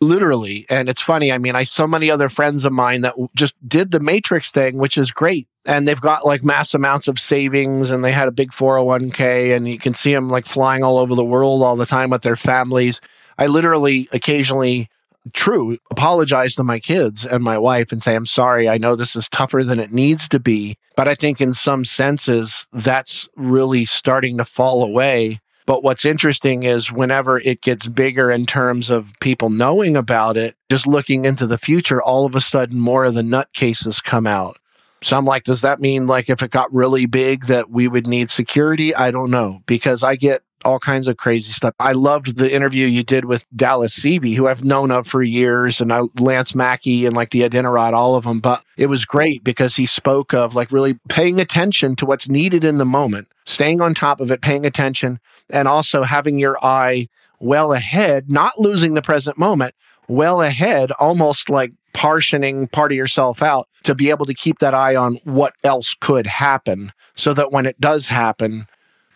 literally 0.00 0.66
and 0.68 0.90
it's 0.90 1.00
funny 1.00 1.32
i 1.32 1.38
mean 1.38 1.56
i 1.56 1.64
so 1.64 1.86
many 1.86 2.10
other 2.10 2.28
friends 2.28 2.66
of 2.66 2.72
mine 2.72 3.00
that 3.00 3.14
just 3.34 3.54
did 3.66 3.90
the 3.90 4.00
matrix 4.00 4.50
thing 4.50 4.76
which 4.76 4.98
is 4.98 5.10
great 5.10 5.48
and 5.64 5.88
they've 5.88 6.02
got 6.02 6.26
like 6.26 6.44
mass 6.44 6.74
amounts 6.74 7.08
of 7.08 7.18
savings 7.18 7.90
and 7.90 8.04
they 8.04 8.12
had 8.12 8.28
a 8.28 8.32
big 8.32 8.50
401k 8.50 9.56
and 9.56 9.66
you 9.66 9.78
can 9.78 9.94
see 9.94 10.12
them 10.12 10.28
like 10.28 10.44
flying 10.44 10.84
all 10.84 10.98
over 10.98 11.14
the 11.14 11.24
world 11.24 11.62
all 11.62 11.76
the 11.76 11.86
time 11.86 12.10
with 12.10 12.20
their 12.20 12.36
families 12.36 13.00
i 13.38 13.46
literally 13.46 14.06
occasionally 14.12 14.90
true, 15.32 15.78
apologize 15.90 16.54
to 16.56 16.64
my 16.64 16.78
kids 16.78 17.26
and 17.26 17.42
my 17.42 17.58
wife 17.58 17.92
and 17.92 18.02
say, 18.02 18.14
I'm 18.14 18.26
sorry. 18.26 18.68
I 18.68 18.78
know 18.78 18.96
this 18.96 19.16
is 19.16 19.28
tougher 19.28 19.64
than 19.64 19.80
it 19.80 19.92
needs 19.92 20.28
to 20.28 20.40
be. 20.40 20.76
But 20.96 21.08
I 21.08 21.14
think 21.14 21.40
in 21.40 21.52
some 21.52 21.84
senses, 21.84 22.66
that's 22.72 23.28
really 23.36 23.84
starting 23.84 24.38
to 24.38 24.44
fall 24.44 24.82
away. 24.82 25.40
But 25.66 25.82
what's 25.82 26.04
interesting 26.04 26.62
is 26.62 26.92
whenever 26.92 27.40
it 27.40 27.60
gets 27.60 27.88
bigger 27.88 28.30
in 28.30 28.46
terms 28.46 28.88
of 28.88 29.12
people 29.20 29.50
knowing 29.50 29.96
about 29.96 30.36
it, 30.36 30.54
just 30.70 30.86
looking 30.86 31.24
into 31.24 31.46
the 31.46 31.58
future, 31.58 32.00
all 32.00 32.24
of 32.24 32.36
a 32.36 32.40
sudden 32.40 32.78
more 32.78 33.04
of 33.04 33.14
the 33.14 33.22
nutcases 33.22 34.02
come 34.02 34.26
out. 34.26 34.58
So 35.02 35.18
I'm 35.18 35.24
like, 35.24 35.44
does 35.44 35.60
that 35.60 35.80
mean 35.80 36.06
like 36.06 36.30
if 36.30 36.42
it 36.42 36.50
got 36.50 36.72
really 36.72 37.06
big 37.06 37.46
that 37.46 37.70
we 37.70 37.88
would 37.88 38.06
need 38.06 38.30
security? 38.30 38.94
I 38.94 39.10
don't 39.10 39.30
know 39.30 39.60
because 39.66 40.02
I 40.02 40.16
get 40.16 40.42
all 40.64 40.78
kinds 40.78 41.06
of 41.06 41.16
crazy 41.16 41.52
stuff. 41.52 41.74
I 41.78 41.92
loved 41.92 42.38
the 42.38 42.52
interview 42.52 42.86
you 42.86 43.02
did 43.02 43.24
with 43.24 43.46
Dallas 43.54 43.98
Seavey, 43.98 44.34
who 44.34 44.48
I've 44.48 44.64
known 44.64 44.90
of 44.90 45.06
for 45.06 45.22
years, 45.22 45.80
and 45.80 45.92
I, 45.92 46.02
Lance 46.18 46.54
Mackey 46.54 47.06
and 47.06 47.14
like 47.14 47.30
the 47.30 47.42
Iditarod, 47.42 47.92
all 47.92 48.16
of 48.16 48.24
them. 48.24 48.40
But 48.40 48.64
it 48.76 48.86
was 48.86 49.04
great 49.04 49.44
because 49.44 49.76
he 49.76 49.86
spoke 49.86 50.34
of 50.34 50.54
like 50.54 50.72
really 50.72 50.98
paying 51.08 51.40
attention 51.40 51.96
to 51.96 52.06
what's 52.06 52.28
needed 52.28 52.64
in 52.64 52.78
the 52.78 52.84
moment, 52.84 53.28
staying 53.44 53.80
on 53.80 53.94
top 53.94 54.20
of 54.20 54.30
it, 54.30 54.40
paying 54.40 54.66
attention, 54.66 55.20
and 55.50 55.68
also 55.68 56.02
having 56.02 56.38
your 56.38 56.56
eye 56.64 57.08
well 57.38 57.72
ahead, 57.72 58.30
not 58.30 58.58
losing 58.58 58.94
the 58.94 59.02
present 59.02 59.38
moment, 59.38 59.74
well 60.08 60.42
ahead, 60.42 60.90
almost 60.92 61.50
like 61.50 61.72
partitioning 61.92 62.68
part 62.68 62.92
of 62.92 62.96
yourself 62.96 63.42
out 63.42 63.68
to 63.82 63.94
be 63.94 64.10
able 64.10 64.26
to 64.26 64.34
keep 64.34 64.58
that 64.58 64.74
eye 64.74 64.94
on 64.94 65.14
what 65.24 65.54
else 65.64 65.94
could 66.00 66.26
happen 66.26 66.92
so 67.14 67.32
that 67.32 67.50
when 67.50 67.64
it 67.64 67.80
does 67.80 68.08
happen, 68.08 68.66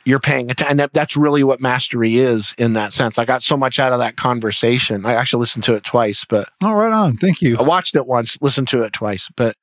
you're 0.04 0.20
paying 0.20 0.50
attention. 0.50 0.80
And 0.80 0.90
that's 0.92 1.16
really 1.16 1.44
what 1.44 1.60
mastery 1.60 2.16
is 2.16 2.54
in 2.58 2.72
that 2.74 2.92
sense. 2.92 3.18
I 3.18 3.24
got 3.24 3.42
so 3.42 3.56
much 3.56 3.78
out 3.78 3.92
of 3.92 3.98
that 3.98 4.16
conversation. 4.16 5.04
I 5.04 5.14
actually 5.14 5.40
listened 5.40 5.64
to 5.64 5.74
it 5.74 5.84
twice, 5.84 6.24
but. 6.28 6.48
Oh, 6.62 6.72
right 6.72 6.92
on. 6.92 7.16
Thank 7.16 7.42
you. 7.42 7.58
I 7.58 7.62
watched 7.62 7.94
it 7.96 8.06
once, 8.06 8.38
listened 8.40 8.68
to 8.68 8.82
it 8.82 8.92
twice, 8.92 9.30
but 9.36 9.56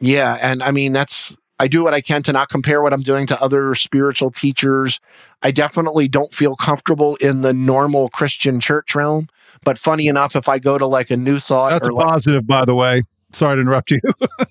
yeah. 0.00 0.38
And 0.40 0.62
I 0.62 0.70
mean, 0.70 0.92
that's, 0.92 1.36
I 1.58 1.68
do 1.68 1.82
what 1.84 1.94
I 1.94 2.00
can 2.00 2.22
to 2.24 2.32
not 2.32 2.48
compare 2.48 2.82
what 2.82 2.92
I'm 2.92 3.02
doing 3.02 3.26
to 3.28 3.40
other 3.40 3.74
spiritual 3.74 4.30
teachers. 4.30 5.00
I 5.42 5.50
definitely 5.50 6.08
don't 6.08 6.34
feel 6.34 6.56
comfortable 6.56 7.16
in 7.16 7.42
the 7.42 7.54
normal 7.54 8.08
Christian 8.08 8.60
church 8.60 8.94
realm. 8.94 9.28
But 9.64 9.78
funny 9.78 10.06
enough, 10.06 10.36
if 10.36 10.48
I 10.48 10.58
go 10.58 10.76
to 10.76 10.86
like 10.86 11.10
a 11.10 11.16
new 11.16 11.38
thought, 11.38 11.70
that's 11.70 11.88
a 11.88 11.92
like, 11.92 12.06
positive, 12.06 12.46
by 12.46 12.64
the 12.64 12.74
way. 12.74 13.04
Sorry 13.32 13.56
to 13.56 13.60
interrupt 13.60 13.90
you. 13.90 14.00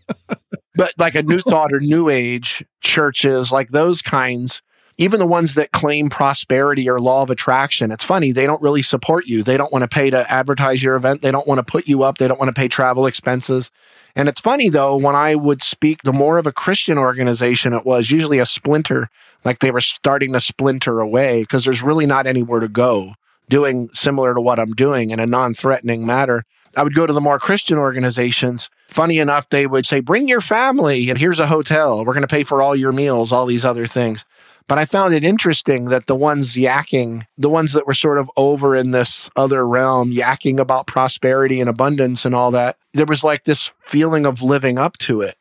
but 0.76 0.94
like 0.98 1.16
a 1.16 1.24
new 1.24 1.40
thought 1.40 1.74
or 1.74 1.80
new 1.80 2.10
age 2.10 2.66
churches, 2.82 3.52
like 3.52 3.70
those 3.70 4.02
kinds, 4.02 4.62
even 4.98 5.20
the 5.20 5.26
ones 5.26 5.56
that 5.56 5.72
claim 5.72 6.10
prosperity 6.10 6.90
or 6.90 7.00
law 7.00 7.22
of 7.22 7.30
attraction, 7.30 7.92
it's 7.92 8.04
funny, 8.04 8.32
they 8.32 8.46
don't 8.46 8.62
really 8.62 8.82
support 8.82 9.26
you. 9.28 9.44
They 9.44 9.58
don't 9.58 9.72
want 9.72 9.84
to 9.84 9.88
pay 9.88 10.10
to 10.10 10.32
advertise 10.32 10.82
your 10.82 10.96
event. 10.96 11.22
They 11.22 11.32
don't 11.32 11.48
want 11.48 11.60
to 11.60 11.70
put 11.70 11.88
you 11.88 12.04
up. 12.04 12.18
They 12.18 12.28
don't 12.28 12.40
want 12.40 12.54
to 12.54 12.60
pay 12.60 12.68
travel 12.68 13.06
expenses. 13.06 13.72
And 14.16 14.30
it's 14.30 14.40
funny 14.40 14.70
though, 14.70 14.96
when 14.96 15.16
I 15.16 15.36
would 15.36 15.62
speak, 15.62 16.04
the 16.04 16.14
more 16.14 16.38
of 16.38 16.48
a 16.48 16.54
Christian 16.54 16.98
organization 16.98 17.74
it 17.74 17.86
was, 17.86 18.10
usually 18.10 18.40
a 18.40 18.46
splinter, 18.46 19.10
like 19.44 19.60
they 19.60 19.72
were 19.72 19.82
starting 19.82 20.32
to 20.34 20.40
splinter 20.40 21.02
away 21.02 21.42
because 21.42 21.66
there's 21.66 21.84
really 21.84 22.06
not 22.06 22.26
anywhere 22.26 22.62
to 22.62 22.70
go 22.70 23.16
doing 23.50 23.90
similar 23.94 24.34
to 24.34 24.42
what 24.42 24.60
I'm 24.60 24.74
doing 24.74 25.12
in 25.12 25.20
a 25.20 25.26
non 25.26 25.54
threatening 25.54 26.06
matter. 26.06 26.44
I 26.78 26.84
would 26.84 26.94
go 26.94 27.06
to 27.06 27.14
the 27.14 27.22
more 27.22 27.40
Christian 27.40 27.78
organizations. 27.78 28.70
Funny 28.90 29.20
enough, 29.20 29.50
they 29.50 29.66
would 29.66 29.86
say, 29.86 30.02
bring 30.02 30.28
your 30.28 30.42
family 30.42 31.10
and 31.10 31.18
here's 31.18 31.40
a 31.40 31.48
hotel. 31.48 32.00
We're 32.00 32.14
going 32.14 32.22
to 32.22 32.28
pay 32.28 32.44
for 32.44 32.62
all 32.62 32.76
your 32.76 32.92
meals, 32.92 33.32
all 33.32 33.46
these 33.46 33.66
other 33.66 33.88
things. 33.88 34.26
But 34.68 34.80
I 34.80 34.86
found 34.86 35.14
it 35.14 35.24
interesting 35.24 35.86
that 35.86 36.08
the 36.08 36.16
ones 36.16 36.56
yakking, 36.56 37.26
the 37.38 37.50
ones 37.50 37.74
that 37.74 37.86
were 37.86 37.94
sort 37.94 38.18
of 38.18 38.32
over 38.36 38.76
in 38.76 38.92
this 38.92 39.30
other 39.36 39.68
realm, 39.68 40.12
yakking 40.12 40.60
about 40.60 40.88
prosperity 40.88 41.60
and 41.60 41.70
abundance 41.70 42.26
and 42.26 42.34
all 42.34 42.50
that, 42.52 42.78
there 42.94 43.06
was 43.06 43.24
like 43.24 43.44
this 43.44 43.72
feeling 43.86 44.26
of 44.26 44.42
living 44.42 44.80
up 44.80 44.98
to 45.00 45.22
it. 45.22 45.38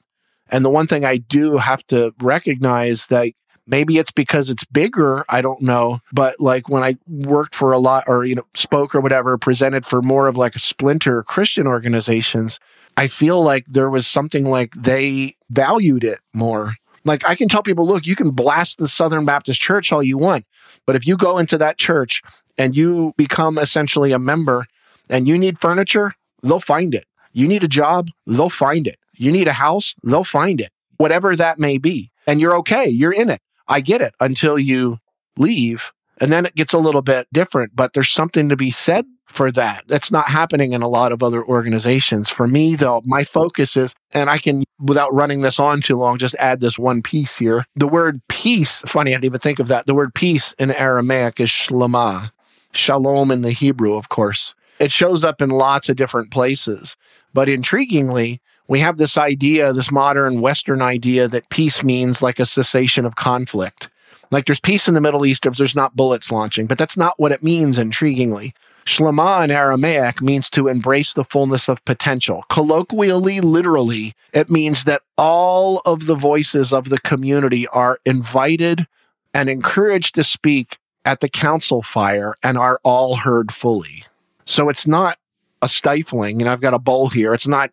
And 0.51 0.65
the 0.65 0.71
one 0.71 0.87
thing 0.87 1.05
I 1.05 1.17
do 1.17 1.57
have 1.57 1.87
to 1.87 2.15
recognize 2.21 3.07
that 3.07 3.33
maybe 3.67 3.97
it's 3.97 4.11
because 4.11 4.51
it's 4.51 4.65
bigger, 4.65 5.25
I 5.31 5.41
don't 5.41 5.63
know, 5.63 6.01
but 6.13 6.39
like 6.39 6.69
when 6.69 6.83
I 6.83 6.97
worked 7.09 7.55
for 7.55 7.73
a 7.73 7.79
lot 7.79 8.05
or 8.07 8.25
you 8.25 8.35
know 8.35 8.47
spoke 8.55 8.95
or 8.95 9.01
whatever, 9.01 9.39
presented 9.39 9.87
for 9.87 10.03
more 10.03 10.29
of 10.29 10.37
like 10.37 10.55
a 10.55 10.61
splinter 10.61 11.23
Christian 11.23 11.67
organizations, 11.67 12.61
I 12.99 13.09
feel 13.09 13.43
like 13.43 13.65
there 13.67 13.91
was 13.91 14.07
something 14.07 14.45
like 14.45 14.75
they 14.75 15.37
valued 15.51 16.05
it 16.05 16.21
more 16.35 16.75
like 17.05 17.27
I 17.29 17.35
can 17.35 17.49
tell 17.49 17.63
people, 17.63 17.87
look, 17.87 18.07
you 18.07 18.17
can 18.17 18.31
blast 18.31 18.79
the 18.79 18.89
Southern 18.89 19.25
Baptist 19.25 19.61
Church 19.61 19.93
all 19.93 20.03
you 20.03 20.19
want, 20.19 20.47
but 20.87 20.97
if 20.97 21.07
you 21.07 21.17
go 21.17 21.39
into 21.39 21.59
that 21.59 21.79
church 21.79 22.23
and 22.59 22.77
you 22.77 23.13
become 23.17 23.59
essentially 23.59 24.13
a 24.13 24.19
member 24.19 24.67
and 25.09 25.29
you 25.29 25.39
need 25.39 25.59
furniture, 25.61 26.13
they'll 26.43 26.61
find 26.61 26.95
it. 26.95 27.07
You 27.33 27.49
need 27.49 27.65
a 27.65 27.69
job, 27.69 28.11
they'll 28.27 28.51
find 28.51 28.87
it. 28.87 28.99
You 29.17 29.33
need 29.33 29.49
a 29.49 29.53
house, 29.53 29.95
they'll 30.03 30.25
find 30.25 30.61
it. 30.61 30.71
Whatever 30.97 31.35
that 31.37 31.59
may 31.59 31.79
be. 31.79 32.11
And 32.27 32.41
you're 32.41 32.57
okay, 32.59 32.89
you're 32.89 33.13
in 33.13 33.29
it. 33.31 33.41
I 33.69 33.81
get 33.81 34.01
it 34.01 34.15
until 34.21 34.59
you 34.59 34.99
leave 35.37 35.93
and 36.19 36.33
then 36.33 36.47
it 36.47 36.55
gets 36.55 36.73
a 36.73 36.79
little 36.79 37.03
bit 37.03 37.27
different, 37.33 37.75
but 37.75 37.93
there's 37.93 38.11
something 38.11 38.49
to 38.49 38.57
be 38.57 38.71
said 38.71 39.05
for 39.27 39.51
that. 39.51 39.85
That's 39.89 40.13
not 40.13 40.29
happening 40.29 40.73
in 40.73 40.83
a 40.83 40.89
lot 40.89 41.11
of 41.11 41.23
other 41.23 41.45
organizations. 41.45 42.31
For 42.31 42.47
me, 42.47 42.77
though, 42.77 43.03
my 43.05 43.25
focus 43.25 43.77
is, 43.77 43.95
and 44.13 44.31
I 44.31 44.39
can, 44.39 44.65
without 44.79 45.13
running 45.13 45.41
this 45.41 45.59
on 45.59 45.81
too 45.81 45.97
long, 45.97 46.19
just 46.19 46.37
add 46.39 46.61
this 46.61 46.79
one 46.79 47.03
piece 47.03 47.37
here. 47.37 47.67
The 47.75 47.89
word 47.89 48.21
peace, 48.29 48.83
funny, 48.87 49.11
I 49.11 49.15
didn't 49.15 49.25
even 49.25 49.41
think 49.41 49.59
of 49.59 49.69
that. 49.69 49.87
The 49.87 49.95
word 49.95 50.15
peace 50.15 50.55
in 50.59 50.71
Aramaic 50.71 51.41
is 51.41 51.49
shlama, 51.49 52.31
shalom 52.73 53.31
in 53.31 53.43
the 53.43 53.51
Hebrew, 53.51 53.95
of 53.95 54.09
course. 54.09 54.55
It 54.79 54.93
shows 54.93 55.25
up 55.25 55.43
in 55.43 55.51
lots 55.51 55.89
of 55.89 55.97
different 55.97 56.31
places. 56.31 56.97
But 57.33 57.49
intriguingly, 57.49 58.41
we 58.69 58.79
have 58.81 58.97
this 58.99 59.19
idea, 59.19 59.73
this 59.73 59.91
modern 59.91 60.41
Western 60.41 60.81
idea 60.81 61.29
that 61.29 61.51
peace 61.51 61.83
means 61.83 62.23
like 62.23 62.39
a 62.39 62.47
cessation 62.47 63.05
of 63.05 63.17
conflict. 63.17 63.89
Like 64.31 64.47
there's 64.47 64.61
peace 64.61 64.89
in 64.89 64.95
the 64.95 65.01
Middle 65.01 65.27
East 65.27 65.47
if 65.47 65.57
there's 65.57 65.77
not 65.77 65.97
bullets 65.97 66.31
launching, 66.31 66.67
but 66.67 66.79
that's 66.79 66.97
not 66.97 67.19
what 67.19 67.33
it 67.33 67.43
means, 67.43 67.79
intriguingly. 67.79 68.53
Shlema 68.85 69.45
in 69.45 69.51
Aramaic 69.51 70.21
means 70.21 70.51
to 70.51 70.69
embrace 70.69 71.15
the 71.15 71.25
fullness 71.25 71.69
of 71.69 71.85
potential. 71.85 72.45
Colloquially, 72.51 73.41
literally, 73.41 74.15
it 74.33 74.51
means 74.51 74.85
that 74.85 75.03
all 75.17 75.81
of 75.87 76.07
the 76.07 76.15
voices 76.15 76.73
of 76.73 76.91
the 76.91 76.99
community 77.01 77.67
are 77.69 77.99
invited 78.05 78.87
and 79.33 79.49
encouraged 79.49 80.15
to 80.17 80.25
speak 80.25 80.79
at 81.05 81.21
the 81.21 81.29
council 81.29 81.83
fire 81.83 82.35
and 82.43 82.59
are 82.59 82.81
all 82.83 83.17
heard 83.17 83.53
fully. 83.53 84.05
So 84.45 84.69
it's 84.69 84.87
not 84.87 85.19
a 85.63 85.69
stifling, 85.69 86.41
and 86.41 86.51
I've 86.51 86.61
got 86.61 86.75
a 86.75 86.79
bowl 86.79 87.09
here. 87.09 87.33
It's 87.33 87.49
not 87.49 87.71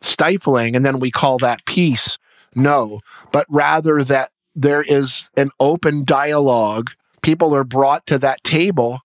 stifling, 0.00 0.74
and 0.74 0.84
then 0.84 0.98
we 0.98 1.10
call 1.10 1.38
that 1.38 1.64
peace. 1.66 2.18
No, 2.54 3.00
but 3.32 3.46
rather 3.48 4.02
that 4.04 4.30
there 4.54 4.82
is 4.82 5.30
an 5.36 5.50
open 5.60 6.04
dialogue. 6.04 6.90
People 7.22 7.54
are 7.54 7.64
brought 7.64 8.06
to 8.06 8.18
that 8.18 8.42
table 8.44 9.00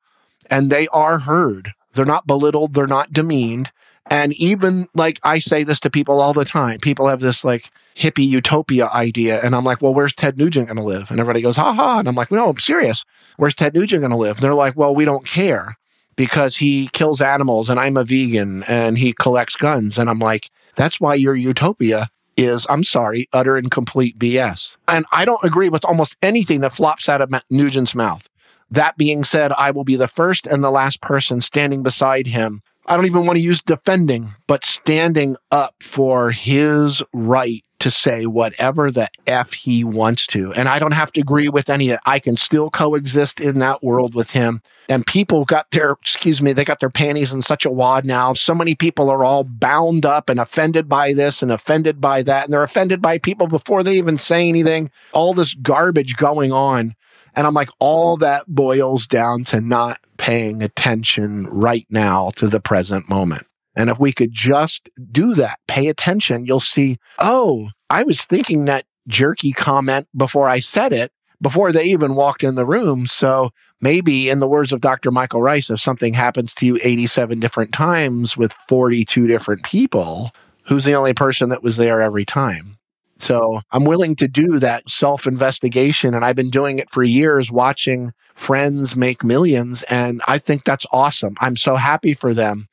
and 0.50 0.72
they 0.72 0.88
are 0.90 1.20
heard. 1.20 1.74
They're 1.94 2.06
not 2.06 2.28
belittled, 2.28 2.74
they're 2.74 2.88
not 2.88 3.14
demeaned. 3.14 3.72
And 4.12 4.34
even 4.34 4.88
like 4.96 5.20
I 5.24 5.40
say 5.40 5.64
this 5.64 5.80
to 5.82 5.90
people 5.90 6.20
all 6.20 6.34
the 6.34 6.46
time, 6.46 6.80
people 6.80 7.08
have 7.08 7.20
this 7.20 7.46
like 7.46 7.72
hippie 7.96 8.28
utopia 8.28 8.90
idea. 8.90 9.40
And 9.42 9.56
I'm 9.56 9.64
like, 9.64 9.82
well, 9.82 9.94
where's 9.94 10.14
Ted 10.14 10.38
Nugent 10.38 10.68
going 10.68 10.78
to 10.78 10.84
live? 10.84 11.12
And 11.12 11.20
everybody 11.20 11.42
goes, 11.42 11.58
ha 11.58 11.74
ha. 11.74 12.00
And 12.00 12.08
I'm 12.08 12.16
like, 12.16 12.32
no, 12.32 12.50
I'm 12.50 12.58
serious. 12.58 13.06
Where's 13.38 13.54
Ted 13.54 13.76
Nugent 13.76 14.02
going 14.02 14.12
to 14.12 14.18
live? 14.18 14.38
And 14.38 14.44
they're 14.44 14.56
like, 14.56 14.76
well, 14.76 14.96
we 14.96 15.06
don't 15.06 15.28
care 15.28 15.78
because 16.16 16.58
he 16.58 16.90
kills 16.92 17.22
animals 17.22 17.70
and 17.70 17.80
I'm 17.80 17.98
a 17.98 18.04
vegan 18.04 18.64
and 18.64 18.98
he 18.98 19.14
collects 19.14 19.56
guns. 19.56 20.00
And 20.00 20.10
I'm 20.10 20.20
like, 20.20 20.50
that's 20.76 21.00
why 21.00 21.14
your 21.14 21.36
utopia 21.36 22.10
is, 22.40 22.66
I'm 22.70 22.84
sorry, 22.84 23.28
utter 23.34 23.58
and 23.58 23.70
complete 23.70 24.18
BS. 24.18 24.76
And 24.88 25.06
I 25.12 25.26
don't 25.26 25.44
agree 25.44 25.70
with 25.70 25.86
almost 25.86 26.16
anything 26.22 26.62
that 26.62 26.74
flops 26.74 27.10
out 27.10 27.22
of 27.22 27.30
Nugent's 27.50 27.94
mouth. 27.94 28.30
That 28.72 28.98
being 28.98 29.24
said, 29.24 29.52
I 29.54 29.72
will 29.72 29.84
be 29.84 29.96
the 29.96 30.08
first 30.08 30.48
and 30.48 30.64
the 30.64 30.72
last 30.72 31.02
person 31.02 31.42
standing 31.42 31.84
beside 31.84 32.28
him. 32.28 32.62
I 32.86 32.96
don't 32.96 33.06
even 33.06 33.26
want 33.26 33.38
to 33.38 33.44
use 33.44 33.62
defending, 33.62 34.30
but 34.48 34.64
standing 34.64 35.36
up 35.52 35.76
for 35.80 36.32
his 36.32 37.04
right 37.14 37.64
to 37.80 37.92
say 37.92 38.26
whatever 38.26 38.92
the 38.92 39.10
F 39.26 39.54
he 39.54 39.84
wants 39.84 40.28
to. 40.28 40.52
And 40.54 40.68
I 40.68 40.80
don't 40.80 40.92
have 40.92 41.12
to 41.14 41.22
agree 41.22 41.50
with 41.50 41.70
any 41.70 41.90
of 41.90 41.96
it. 41.96 42.00
I 42.06 42.20
can 42.20 42.36
still 42.36 42.70
coexist 42.70 43.40
in 43.40 43.60
that 43.60 43.84
world 43.84 44.16
with 44.16 44.32
him. 44.32 44.62
And 44.90 45.06
people 45.06 45.46
got 45.46 45.72
their, 45.72 45.92
excuse 45.92 46.42
me, 46.42 46.52
they 46.52 46.66
got 46.66 46.80
their 46.80 46.90
panties 46.90 47.34
in 47.34 47.42
such 47.42 47.66
a 47.66 47.72
wad 47.72 48.06
now. 48.06 48.34
So 48.34 48.54
many 48.54 48.76
people 48.76 49.10
are 49.10 49.24
all 49.24 49.44
bound 49.44 50.06
up 50.06 50.30
and 50.30 50.40
offended 50.40 50.90
by 50.90 51.14
this 51.14 51.42
and 51.42 51.52
offended 51.52 52.02
by 52.02 52.22
that. 52.24 52.46
And 52.46 52.54
they're 52.54 52.64
offended 52.64 53.02
by 53.02 53.18
people 53.18 53.48
before 53.48 53.84
they 53.84 53.98
even 53.98 54.18
say 54.18 54.50
anything. 54.50 54.92
All 55.14 55.34
this 55.34 55.54
garbage 55.54 56.18
going 56.18 56.52
on. 56.52 56.96
And 57.40 57.48
I'm 57.48 57.54
like, 57.54 57.70
all 57.80 58.18
that 58.18 58.44
boils 58.50 59.08
down 59.08 59.46
to 59.46 59.62
not 59.62 60.02
paying 60.18 60.62
attention 60.62 61.48
right 61.48 61.88
now 61.90 62.32
to 62.36 62.48
the 62.48 62.60
present 62.60 63.08
moment. 63.08 63.48
And 63.78 63.90
if 63.90 63.98
we 63.98 64.12
could 64.12 64.34
just 64.34 64.90
do 65.10 65.34
that, 65.36 65.58
pay 65.66 65.88
attention, 65.88 66.46
you'll 66.46 66.60
see, 66.60 66.98
oh, 67.18 67.70
I 67.90 68.04
was 68.04 68.26
thinking 68.26 68.66
that 68.66 68.84
jerky 69.08 69.54
comment 69.54 70.10
before 70.14 70.50
I 70.50 70.60
said 70.60 70.92
it, 70.92 71.14
before 71.42 71.72
they 71.72 71.86
even 71.86 72.16
walked 72.16 72.44
in 72.44 72.56
the 72.56 72.66
room. 72.66 73.08
So 73.08 73.52
maybe, 73.80 74.28
in 74.28 74.40
the 74.40 74.48
words 74.50 74.74
of 74.74 74.82
Dr. 74.82 75.10
Michael 75.10 75.42
Rice, 75.42 75.70
if 75.70 75.80
something 75.80 76.16
happens 76.16 76.54
to 76.56 76.66
you 76.66 76.78
87 76.84 77.40
different 77.40 77.72
times 77.72 78.36
with 78.36 78.54
42 78.68 79.28
different 79.28 79.64
people, 79.64 80.32
who's 80.64 80.84
the 80.84 80.96
only 80.96 81.14
person 81.14 81.48
that 81.48 81.64
was 81.64 81.78
there 81.78 82.02
every 82.02 82.26
time? 82.26 82.79
So 83.20 83.62
I'm 83.72 83.86
willing 83.86 84.16
to 84.18 84.28
do 84.28 84.60
that 84.60 84.90
self 84.90 85.28
investigation. 85.28 86.14
And 86.14 86.26
I've 86.26 86.36
been 86.36 86.50
doing 86.50 86.80
it 86.80 86.90
for 86.90 87.04
years, 87.04 87.52
watching 87.52 88.14
friends 88.36 88.96
make 88.96 89.24
millions. 89.24 89.84
And 89.84 90.22
I 90.28 90.38
think 90.38 90.64
that's 90.64 90.86
awesome. 90.92 91.36
I'm 91.40 91.58
so 91.58 91.76
happy 91.76 92.14
for 92.14 92.34
them. 92.34 92.68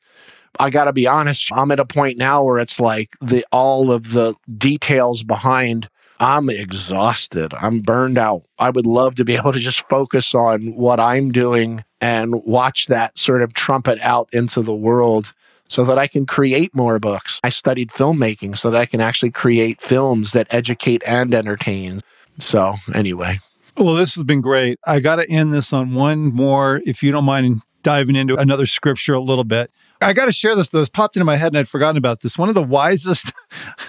I 0.59 0.69
got 0.69 0.85
to 0.85 0.93
be 0.93 1.05
honest, 1.05 1.51
I'm 1.53 1.71
at 1.71 1.79
a 1.79 1.85
point 1.85 2.17
now 2.17 2.43
where 2.43 2.57
it's 2.57 2.79
like 2.79 3.15
the 3.21 3.45
all 3.51 3.91
of 3.91 4.11
the 4.11 4.33
details 4.57 5.21
behind 5.23 5.87
I'm 6.19 6.49
exhausted. 6.49 7.53
I'm 7.61 7.81
burned 7.81 8.17
out. 8.17 8.43
I 8.57 8.69
would 8.69 8.87
love 8.87 9.15
to 9.15 9.25
be 9.25 9.35
able 9.37 9.53
to 9.53 9.59
just 9.59 9.87
focus 9.87 10.33
on 10.33 10.73
what 10.75 10.99
I'm 10.99 11.31
doing 11.31 11.83
and 12.01 12.43
watch 12.45 12.87
that 12.87 13.17
sort 13.17 13.41
of 13.41 13.53
trumpet 13.53 13.99
out 14.01 14.29
into 14.33 14.61
the 14.61 14.73
world 14.73 15.33
so 15.67 15.83
that 15.85 15.97
I 15.97 16.07
can 16.07 16.25
create 16.25 16.73
more 16.75 16.99
books. 16.99 17.39
I 17.43 17.49
studied 17.49 17.89
filmmaking 17.89 18.57
so 18.57 18.71
that 18.71 18.77
I 18.79 18.85
can 18.85 19.01
actually 19.01 19.31
create 19.31 19.81
films 19.81 20.31
that 20.31 20.47
educate 20.51 21.03
and 21.05 21.33
entertain. 21.33 22.01
So, 22.39 22.75
anyway. 22.93 23.39
Well, 23.77 23.95
this 23.95 24.15
has 24.15 24.23
been 24.23 24.41
great. 24.41 24.79
I 24.87 24.99
got 24.99 25.17
to 25.17 25.29
end 25.29 25.53
this 25.53 25.71
on 25.71 25.93
one 25.93 26.33
more, 26.33 26.81
if 26.85 27.03
you 27.03 27.11
don't 27.11 27.25
mind 27.25 27.61
diving 27.83 28.15
into 28.15 28.35
another 28.35 28.65
scripture 28.65 29.13
a 29.13 29.21
little 29.21 29.43
bit. 29.43 29.71
I 30.01 30.13
got 30.13 30.25
to 30.25 30.31
share 30.31 30.55
this. 30.55 30.69
This 30.69 30.89
popped 30.89 31.15
into 31.15 31.25
my 31.25 31.37
head 31.37 31.47
and 31.47 31.57
I'd 31.57 31.67
forgotten 31.67 31.97
about 31.97 32.21
this. 32.21 32.37
One 32.37 32.49
of 32.49 32.55
the 32.55 32.63
wisest 32.63 33.31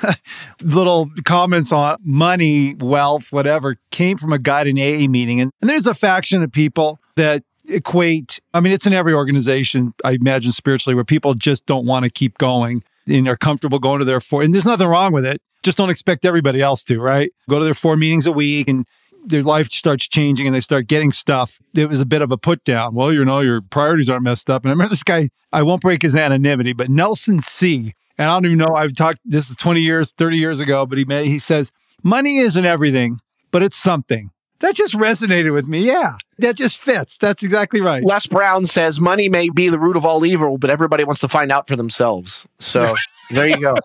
little 0.62 1.11
comments 1.25 1.73
on 1.73 1.99
money, 2.03 2.75
wealth, 2.75 3.31
whatever 3.31 3.77
came 3.91 4.17
from 4.17 4.33
a 4.33 4.38
guy 4.38 4.62
in 4.62 4.79
AA 4.79 5.09
meeting. 5.09 5.41
And, 5.41 5.53
and 5.61 5.69
there's 5.69 5.87
a 5.87 5.95
faction 5.95 6.43
of 6.43 6.51
people 6.51 6.99
that 7.17 7.43
equate, 7.69 8.41
I 8.55 8.61
mean, 8.61 8.73
it's 8.73 8.87
in 8.87 8.93
every 8.93 9.15
organization, 9.15 9.95
I 10.05 10.13
imagine 10.13 10.53
spiritually, 10.53 10.95
where 10.95 11.05
people 11.05 11.35
just 11.35 11.67
don't 11.67 11.87
want 11.87 12.05
to 12.05 12.11
keep 12.11 12.39
going 12.39 12.83
and 13.07 13.27
they're 13.27 13.37
comfortable 13.37 13.79
going 13.79 14.01
to 14.01 14.05
their 14.05 14.21
four. 14.21 14.43
And 14.43 14.55
there's 14.55 14.65
nothing 14.65 14.87
wrong 14.87 15.13
with 15.13 15.25
it. 15.25 15.41
Just 15.63 15.79
don't 15.79 15.91
expect 15.91 16.25
everybody 16.25 16.61
else 16.61 16.85
to, 16.85 17.01
right? 17.01 17.33
Go 17.49 17.59
to 17.59 17.65
their 17.65 17.75
four 17.75 17.97
meetings 17.97 18.27
a 18.27 18.33
week 18.33 18.69
and 18.69 18.87
their 19.25 19.43
life 19.43 19.71
starts 19.71 20.09
changing 20.09 20.47
and 20.47 20.55
they 20.55 20.61
start 20.61 20.87
getting 20.87 21.11
stuff. 21.11 21.59
It 21.75 21.89
was 21.89 22.01
a 22.01 22.07
bit 22.07 22.23
of 22.23 22.31
a 22.31 22.39
put 22.39 22.65
down. 22.65 22.95
Well, 22.95 23.13
you 23.13 23.25
know, 23.25 23.41
your 23.41 23.61
priorities 23.61 24.09
aren't 24.09 24.23
messed 24.23 24.49
up. 24.49 24.63
And 24.63 24.71
I 24.71 24.73
remember 24.73 24.91
this 24.91 25.03
guy, 25.03 25.31
I 25.53 25.63
won't 25.63 25.83
break 25.83 26.03
his 26.03 26.17
anonymity, 26.17 26.73
but 26.73 26.91
Nelson 26.91 27.41
C. 27.41 27.95
And 28.17 28.29
I 28.29 28.35
don't 28.35 28.47
even 28.47 28.59
know, 28.59 28.75
I've 28.75 28.95
talked, 28.95 29.21
this 29.25 29.51
is 29.51 29.57
20 29.57 29.81
years, 29.81 30.13
30 30.17 30.37
years 30.37 30.61
ago, 30.61 30.87
but 30.87 30.99
he, 30.99 31.05
made, 31.05 31.27
he 31.27 31.39
says, 31.39 31.71
money 32.03 32.39
isn't 32.39 32.65
everything, 32.65 33.21
but 33.51 33.63
it's 33.63 33.77
something. 33.77 34.31
That 34.61 34.75
just 34.75 34.94
resonated 34.94 35.53
with 35.55 35.68
me. 35.68 35.87
Yeah, 35.87 36.16
that 36.38 36.57
just 36.57 36.79
fits. 36.79 37.16
That's 37.18 37.42
exactly 37.42 37.81
right. 37.81 38.03
Les 38.05 38.27
Brown 38.27 38.66
says 38.66 38.99
money 38.99 39.29
may 39.29 39.49
be 39.51 39.68
the 39.68 39.79
root 39.79 39.97
of 39.97 40.05
all 40.05 40.25
evil, 40.27 40.59
but 40.59 40.71
everybody 40.71 41.05
wants 41.05 41.21
to 41.21 41.29
find 41.29 41.53
out 41.53 41.68
for 41.68 41.77
themselves. 41.77 42.44
So 42.59 42.97
there 43.31 43.47
you 43.47 43.61
go. 43.61 43.77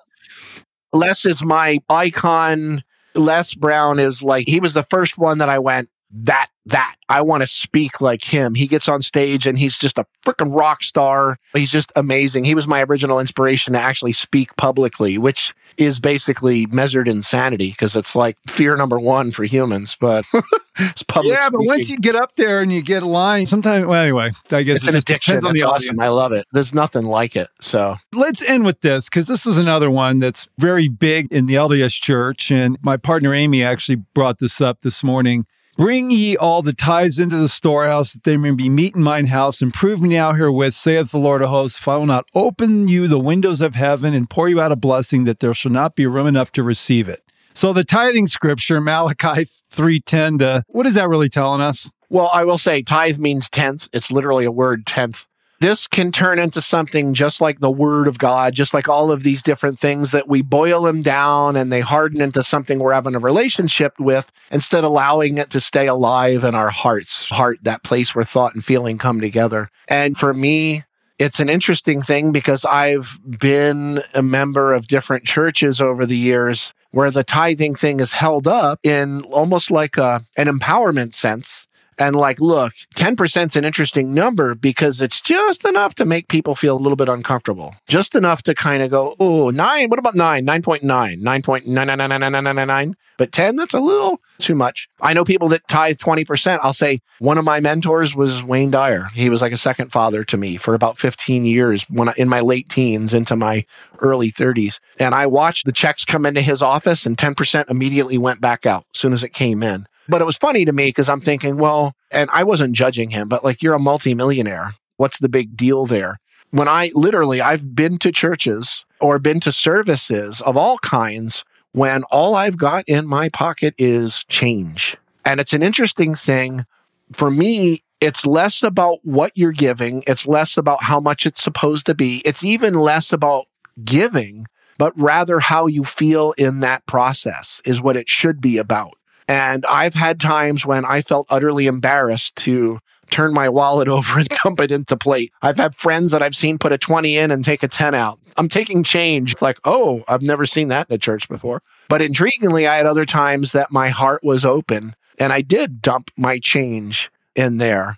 Les 0.91 1.25
is 1.25 1.43
my 1.43 1.79
icon. 1.89 2.83
Les 3.13 3.53
Brown 3.53 3.99
is 3.99 4.23
like, 4.23 4.47
he 4.47 4.59
was 4.59 4.73
the 4.73 4.83
first 4.89 5.17
one 5.17 5.38
that 5.38 5.49
I 5.49 5.59
went, 5.59 5.89
that, 6.12 6.47
that. 6.65 6.95
I 7.10 7.21
want 7.21 7.41
to 7.43 7.47
speak 7.47 7.99
like 8.02 8.23
him. 8.23 8.56
He 8.56 8.67
gets 8.67 8.88
on 8.88 9.02
stage 9.02 9.45
and 9.45 9.58
he's 9.60 9.78
just 9.78 9.97
a 9.97 10.06
freaking 10.26 10.58
rock 10.58 10.82
star. 10.84 11.38
He's 11.54 11.71
just 11.71 11.91
amazing. 11.95 12.45
He 12.45 12.56
was 12.56 12.67
my 12.67 12.84
original 12.84 13.19
inspiration 13.19 13.73
to 13.73 13.80
actually 13.80 14.13
speak 14.13 14.56
publicly, 14.56 15.17
which 15.17 15.54
is 15.78 15.99
basically 15.99 16.65
measured 16.67 17.08
insanity 17.08 17.69
because 17.71 17.95
it's 17.95 18.15
like 18.15 18.38
fear 18.47 18.76
number 18.76 18.99
one 18.99 19.32
for 19.32 19.43
humans. 19.43 19.97
But 19.99 20.26
it's 20.80 21.04
public. 21.04 21.34
Yeah, 21.34 21.49
but 21.49 21.58
speaking. 21.60 21.67
once 21.67 21.89
you 21.89 21.97
get 21.97 22.15
up 22.15 22.36
there 22.38 22.62
and 22.62 22.71
you 22.71 22.82
get 22.82 23.04
a 23.04 23.08
line, 23.08 23.45
sometimes, 23.45 23.86
well, 23.86 24.02
anyway, 24.02 24.32
I 24.52 24.63
guess 24.63 24.78
it's 24.78 24.88
an 24.88 24.95
addiction. 24.95 25.36
depends 25.36 25.45
on 25.45 25.52
It's 25.52 25.62
the 25.62 25.67
awesome. 25.67 25.99
audience. 25.99 26.06
I 26.06 26.10
love 26.15 26.32
it. 26.32 26.45
There's 26.54 26.73
nothing 26.73 27.04
like 27.06 27.36
it. 27.36 27.49
So 27.60 27.95
Let's 28.13 28.41
end 28.43 28.63
with 28.65 28.82
this 28.82 29.10
because 29.10 29.28
this 29.28 29.45
is 29.45 29.58
another 29.58 29.91
one 29.91 30.19
that's 30.19 30.47
very 30.60 30.88
big 30.89 31.28
in 31.32 31.45
the 31.47 31.56
LDS 31.56 31.99
church. 32.02 32.52
And 32.52 32.78
my 32.82 32.95
partner 32.97 33.34
Amy 33.34 33.63
actually 33.63 33.97
brought 34.13 34.39
this 34.39 34.62
up 34.62 34.82
this 34.82 35.04
morning. 35.04 35.45
Bring 35.75 36.12
ye 36.12 36.38
all 36.38 36.62
the 36.62 36.71
tithes 36.71 37.17
into 37.17 37.38
the 37.38 37.49
storehouse, 37.49 38.13
that 38.13 38.25
there 38.25 38.38
may 38.38 38.51
be 38.51 38.69
meat 38.69 38.95
in 38.95 39.01
mine 39.01 39.25
house, 39.25 39.59
and 39.59 39.73
prove 39.73 39.99
me 39.99 40.09
now 40.09 40.33
herewith, 40.33 40.75
saith 40.75 41.09
the 41.09 41.17
Lord 41.17 41.41
of 41.41 41.49
hosts, 41.49 41.79
if 41.79 41.88
I 41.88 41.97
will 41.97 42.05
not 42.05 42.27
open 42.36 42.88
you 42.88 43.07
the 43.07 43.17
windows 43.17 43.59
of 43.59 43.73
heaven 43.73 44.13
and 44.13 44.29
pour 44.29 44.47
you 44.47 44.62
out 44.62 44.71
a 44.71 44.75
blessing, 44.75 45.23
that 45.23 45.39
there 45.39 45.53
shall 45.55 45.71
not 45.71 45.95
be 45.95 46.05
room 46.05 46.27
enough 46.27 46.51
to 46.51 46.63
receive 46.63 47.09
it. 47.09 47.23
So 47.55 47.73
the 47.73 47.83
tithing 47.83 48.27
scripture, 48.27 48.79
Malachi 48.81 49.47
3.10 49.71 50.39
to, 50.39 50.63
what 50.67 50.86
is 50.86 50.93
that 50.93 51.09
really 51.09 51.29
telling 51.29 51.62
us? 51.62 51.89
Well, 52.07 52.29
I 52.31 52.43
will 52.43 52.59
say 52.59 52.83
tithe 52.83 53.17
means 53.17 53.49
tenth. 53.49 53.89
It's 53.93 54.12
literally 54.12 54.45
a 54.45 54.51
word, 54.51 54.86
tenth. 54.86 55.25
This 55.63 55.88
can 55.88 56.12
turn 56.12 56.39
into 56.39 56.62
something 56.62 57.13
just 57.13 57.39
like 57.39 57.62
the 57.62 57.71
word 57.71 58.10
of 58.10 58.17
God, 58.17 58.54
just 58.54 58.73
like 58.73 58.89
all 58.89 59.13
of 59.13 59.23
these 59.23 59.41
different 59.41 59.80
things 59.80 60.12
that 60.12 60.28
we 60.28 60.41
boil 60.41 60.82
them 60.82 61.02
down 61.02 61.56
and 61.56 61.71
they 61.71 61.80
harden 61.80 62.19
into 62.19 62.43
something 62.43 62.80
we're 62.80 62.91
having 62.91 63.15
a 63.15 63.19
relationship 63.19 63.97
with 63.97 64.30
instead 64.52 64.84
of 64.84 64.91
allowing 64.91 65.38
it 65.38 65.52
to 65.52 65.62
stay 65.62 65.88
alive 65.88 66.43
in 66.43 66.54
our 66.54 66.69
hearts, 66.69 67.23
heart, 67.23 67.60
that 67.62 67.82
place 67.82 68.13
where 68.13 68.26
thought 68.26 68.54
and 68.54 68.65
feeling 68.65 68.97
come 68.97 69.21
together. 69.21 69.69
And 69.88 70.17
for 70.17 70.34
me, 70.34 70.84
it's 71.17 71.39
an 71.39 71.47
interesting 71.47 72.02
thing 72.02 72.34
because 72.34 72.65
I've 72.65 73.17
been 73.39 74.02
a 74.13 74.21
member 74.21 74.73
of 74.73 74.88
different 74.88 75.23
churches 75.23 75.80
over 75.80 76.06
the 76.06 76.17
years 76.17 76.73
where 76.91 77.10
the 77.10 77.23
tithing 77.23 77.76
thing 77.76 78.02
is 78.02 78.12
held 78.12 78.49
up 78.49 78.80
in 78.84 79.21
almost 79.32 79.71
like 79.71 79.95
a, 79.95 80.26
an 80.36 80.47
empowerment 80.47 81.13
sense. 81.13 81.65
And 81.97 82.15
like, 82.15 82.39
look, 82.39 82.73
10% 82.95 83.45
is 83.47 83.56
an 83.56 83.65
interesting 83.65 84.13
number 84.13 84.56
because 84.56 85.01
it's 85.01 85.21
just 85.21 85.65
enough 85.65 85.95
to 85.95 86.06
make 86.06 86.27
people 86.27 86.56
feel 86.56 86.75
a 86.75 86.79
little 86.79 86.95
bit 86.95 87.10
uncomfortable. 87.10 87.75
Just 87.88 88.15
enough 88.15 88.43
to 88.43 88.56
kind 88.56 88.84
of 88.84 88.91
go, 88.91 89.15
oh, 89.19 89.49
nine, 89.49 89.89
what 89.89 89.99
about 89.99 90.15
nine? 90.15 90.45
9.9, 90.45 90.82
9.9999999. 91.21 92.93
But 93.17 93.32
10, 93.32 93.56
that's 93.56 93.73
a 93.73 93.79
little 93.79 94.19
too 94.39 94.56
much. 94.56 94.88
I 95.01 95.13
know 95.13 95.23
people 95.23 95.47
that 95.49 95.67
tithe 95.67 95.97
20%. 95.97 96.60
I'll 96.62 96.73
say 96.73 96.99
one 97.19 97.38
of 97.38 97.45
my 97.45 97.60
mentors 97.60 98.15
was 98.15 98.43
Wayne 98.43 98.71
Dyer. 98.71 99.08
He 99.13 99.29
was 99.29 99.41
like 99.41 99.51
a 99.51 99.58
second 99.58 99.91
father 99.91 100.23
to 100.25 100.38
me 100.38 100.58
for 100.58 100.73
about 100.73 100.97
15 100.97 101.45
years 101.45 101.84
when 101.89 102.10
I, 102.10 102.13
in 102.17 102.27
my 102.27 102.39
late 102.39 102.69
teens 102.69 103.13
into 103.13 103.36
my 103.36 103.65
early 103.99 104.32
30s. 104.32 104.79
And 104.99 105.13
I 105.13 105.27
watched 105.27 105.65
the 105.65 105.71
checks 105.71 106.06
come 106.06 106.25
into 106.25 106.41
his 106.41 106.62
office 106.62 107.06
and 107.06 107.17
10% 107.17 107.69
immediately 107.69 108.17
went 108.17 108.41
back 108.41 108.65
out 108.65 108.86
as 108.93 108.99
soon 108.99 109.13
as 109.13 109.23
it 109.23 109.34
came 109.34 109.62
in. 109.62 109.86
But 110.07 110.21
it 110.21 110.25
was 110.25 110.37
funny 110.37 110.65
to 110.65 110.73
me 110.73 110.89
because 110.89 111.09
I'm 111.09 111.21
thinking, 111.21 111.57
well, 111.57 111.95
and 112.11 112.29
I 112.31 112.43
wasn't 112.43 112.73
judging 112.73 113.11
him, 113.11 113.27
but 113.27 113.43
like 113.43 113.61
you're 113.61 113.73
a 113.73 113.79
multimillionaire. 113.79 114.75
What's 114.97 115.19
the 115.19 115.29
big 115.29 115.55
deal 115.55 115.85
there? 115.85 116.19
When 116.51 116.67
I 116.67 116.91
literally, 116.93 117.41
I've 117.41 117.75
been 117.75 117.97
to 117.99 118.11
churches 118.11 118.85
or 118.99 119.17
been 119.17 119.39
to 119.41 119.51
services 119.51 120.41
of 120.41 120.55
all 120.55 120.77
kinds 120.79 121.43
when 121.71 122.03
all 122.05 122.35
I've 122.35 122.57
got 122.57 122.87
in 122.87 123.07
my 123.07 123.29
pocket 123.29 123.73
is 123.77 124.23
change. 124.29 124.95
And 125.25 125.39
it's 125.39 125.53
an 125.53 125.63
interesting 125.63 126.13
thing. 126.13 126.65
For 127.13 127.31
me, 127.31 127.83
it's 127.99 128.25
less 128.25 128.61
about 128.61 128.99
what 129.03 129.31
you're 129.35 129.51
giving, 129.51 130.03
it's 130.05 130.27
less 130.27 130.57
about 130.57 130.83
how 130.83 130.99
much 130.99 131.25
it's 131.25 131.41
supposed 131.41 131.85
to 131.85 131.95
be, 131.95 132.21
it's 132.25 132.43
even 132.43 132.73
less 132.73 133.13
about 133.13 133.45
giving, 133.83 134.45
but 134.77 134.93
rather 134.99 135.39
how 135.39 135.67
you 135.67 135.85
feel 135.85 136.33
in 136.37 136.59
that 136.59 136.85
process 136.85 137.61
is 137.65 137.81
what 137.81 137.97
it 137.97 138.09
should 138.09 138.41
be 138.41 138.57
about. 138.57 138.93
And 139.27 139.65
I've 139.65 139.93
had 139.93 140.19
times 140.19 140.65
when 140.65 140.86
I 140.86 141.01
felt 141.01 141.27
utterly 141.29 141.67
embarrassed 141.67 142.36
to 142.38 142.79
turn 143.09 143.33
my 143.33 143.47
wallet 143.49 143.88
over 143.89 144.19
and 144.19 144.27
dump 144.43 144.59
it 144.59 144.71
into 144.71 144.97
plate. 144.97 145.31
I've 145.41 145.57
had 145.57 145.75
friends 145.75 146.12
that 146.12 146.21
I've 146.21 146.36
seen 146.36 146.57
put 146.57 146.71
a 146.71 146.77
20 146.77 147.17
in 147.17 147.31
and 147.31 147.45
take 147.45 147.63
a 147.63 147.67
10 147.67 147.95
out. 147.95 148.19
I'm 148.38 148.49
taking 148.49 148.83
change. 148.83 149.31
It's 149.31 149.41
like, 149.41 149.59
oh, 149.65 150.03
I've 150.07 150.21
never 150.21 150.45
seen 150.45 150.69
that 150.69 150.89
in 150.89 150.95
a 150.95 150.99
church 150.99 151.29
before. 151.29 151.62
But 151.89 152.01
intriguingly, 152.01 152.67
I 152.67 152.75
had 152.75 152.86
other 152.86 153.05
times 153.05 153.51
that 153.51 153.71
my 153.71 153.89
heart 153.89 154.23
was 154.23 154.43
open 154.43 154.95
and 155.19 155.31
I 155.31 155.41
did 155.41 155.81
dump 155.81 156.09
my 156.17 156.39
change 156.39 157.12
in 157.36 157.57
there. 157.57 157.97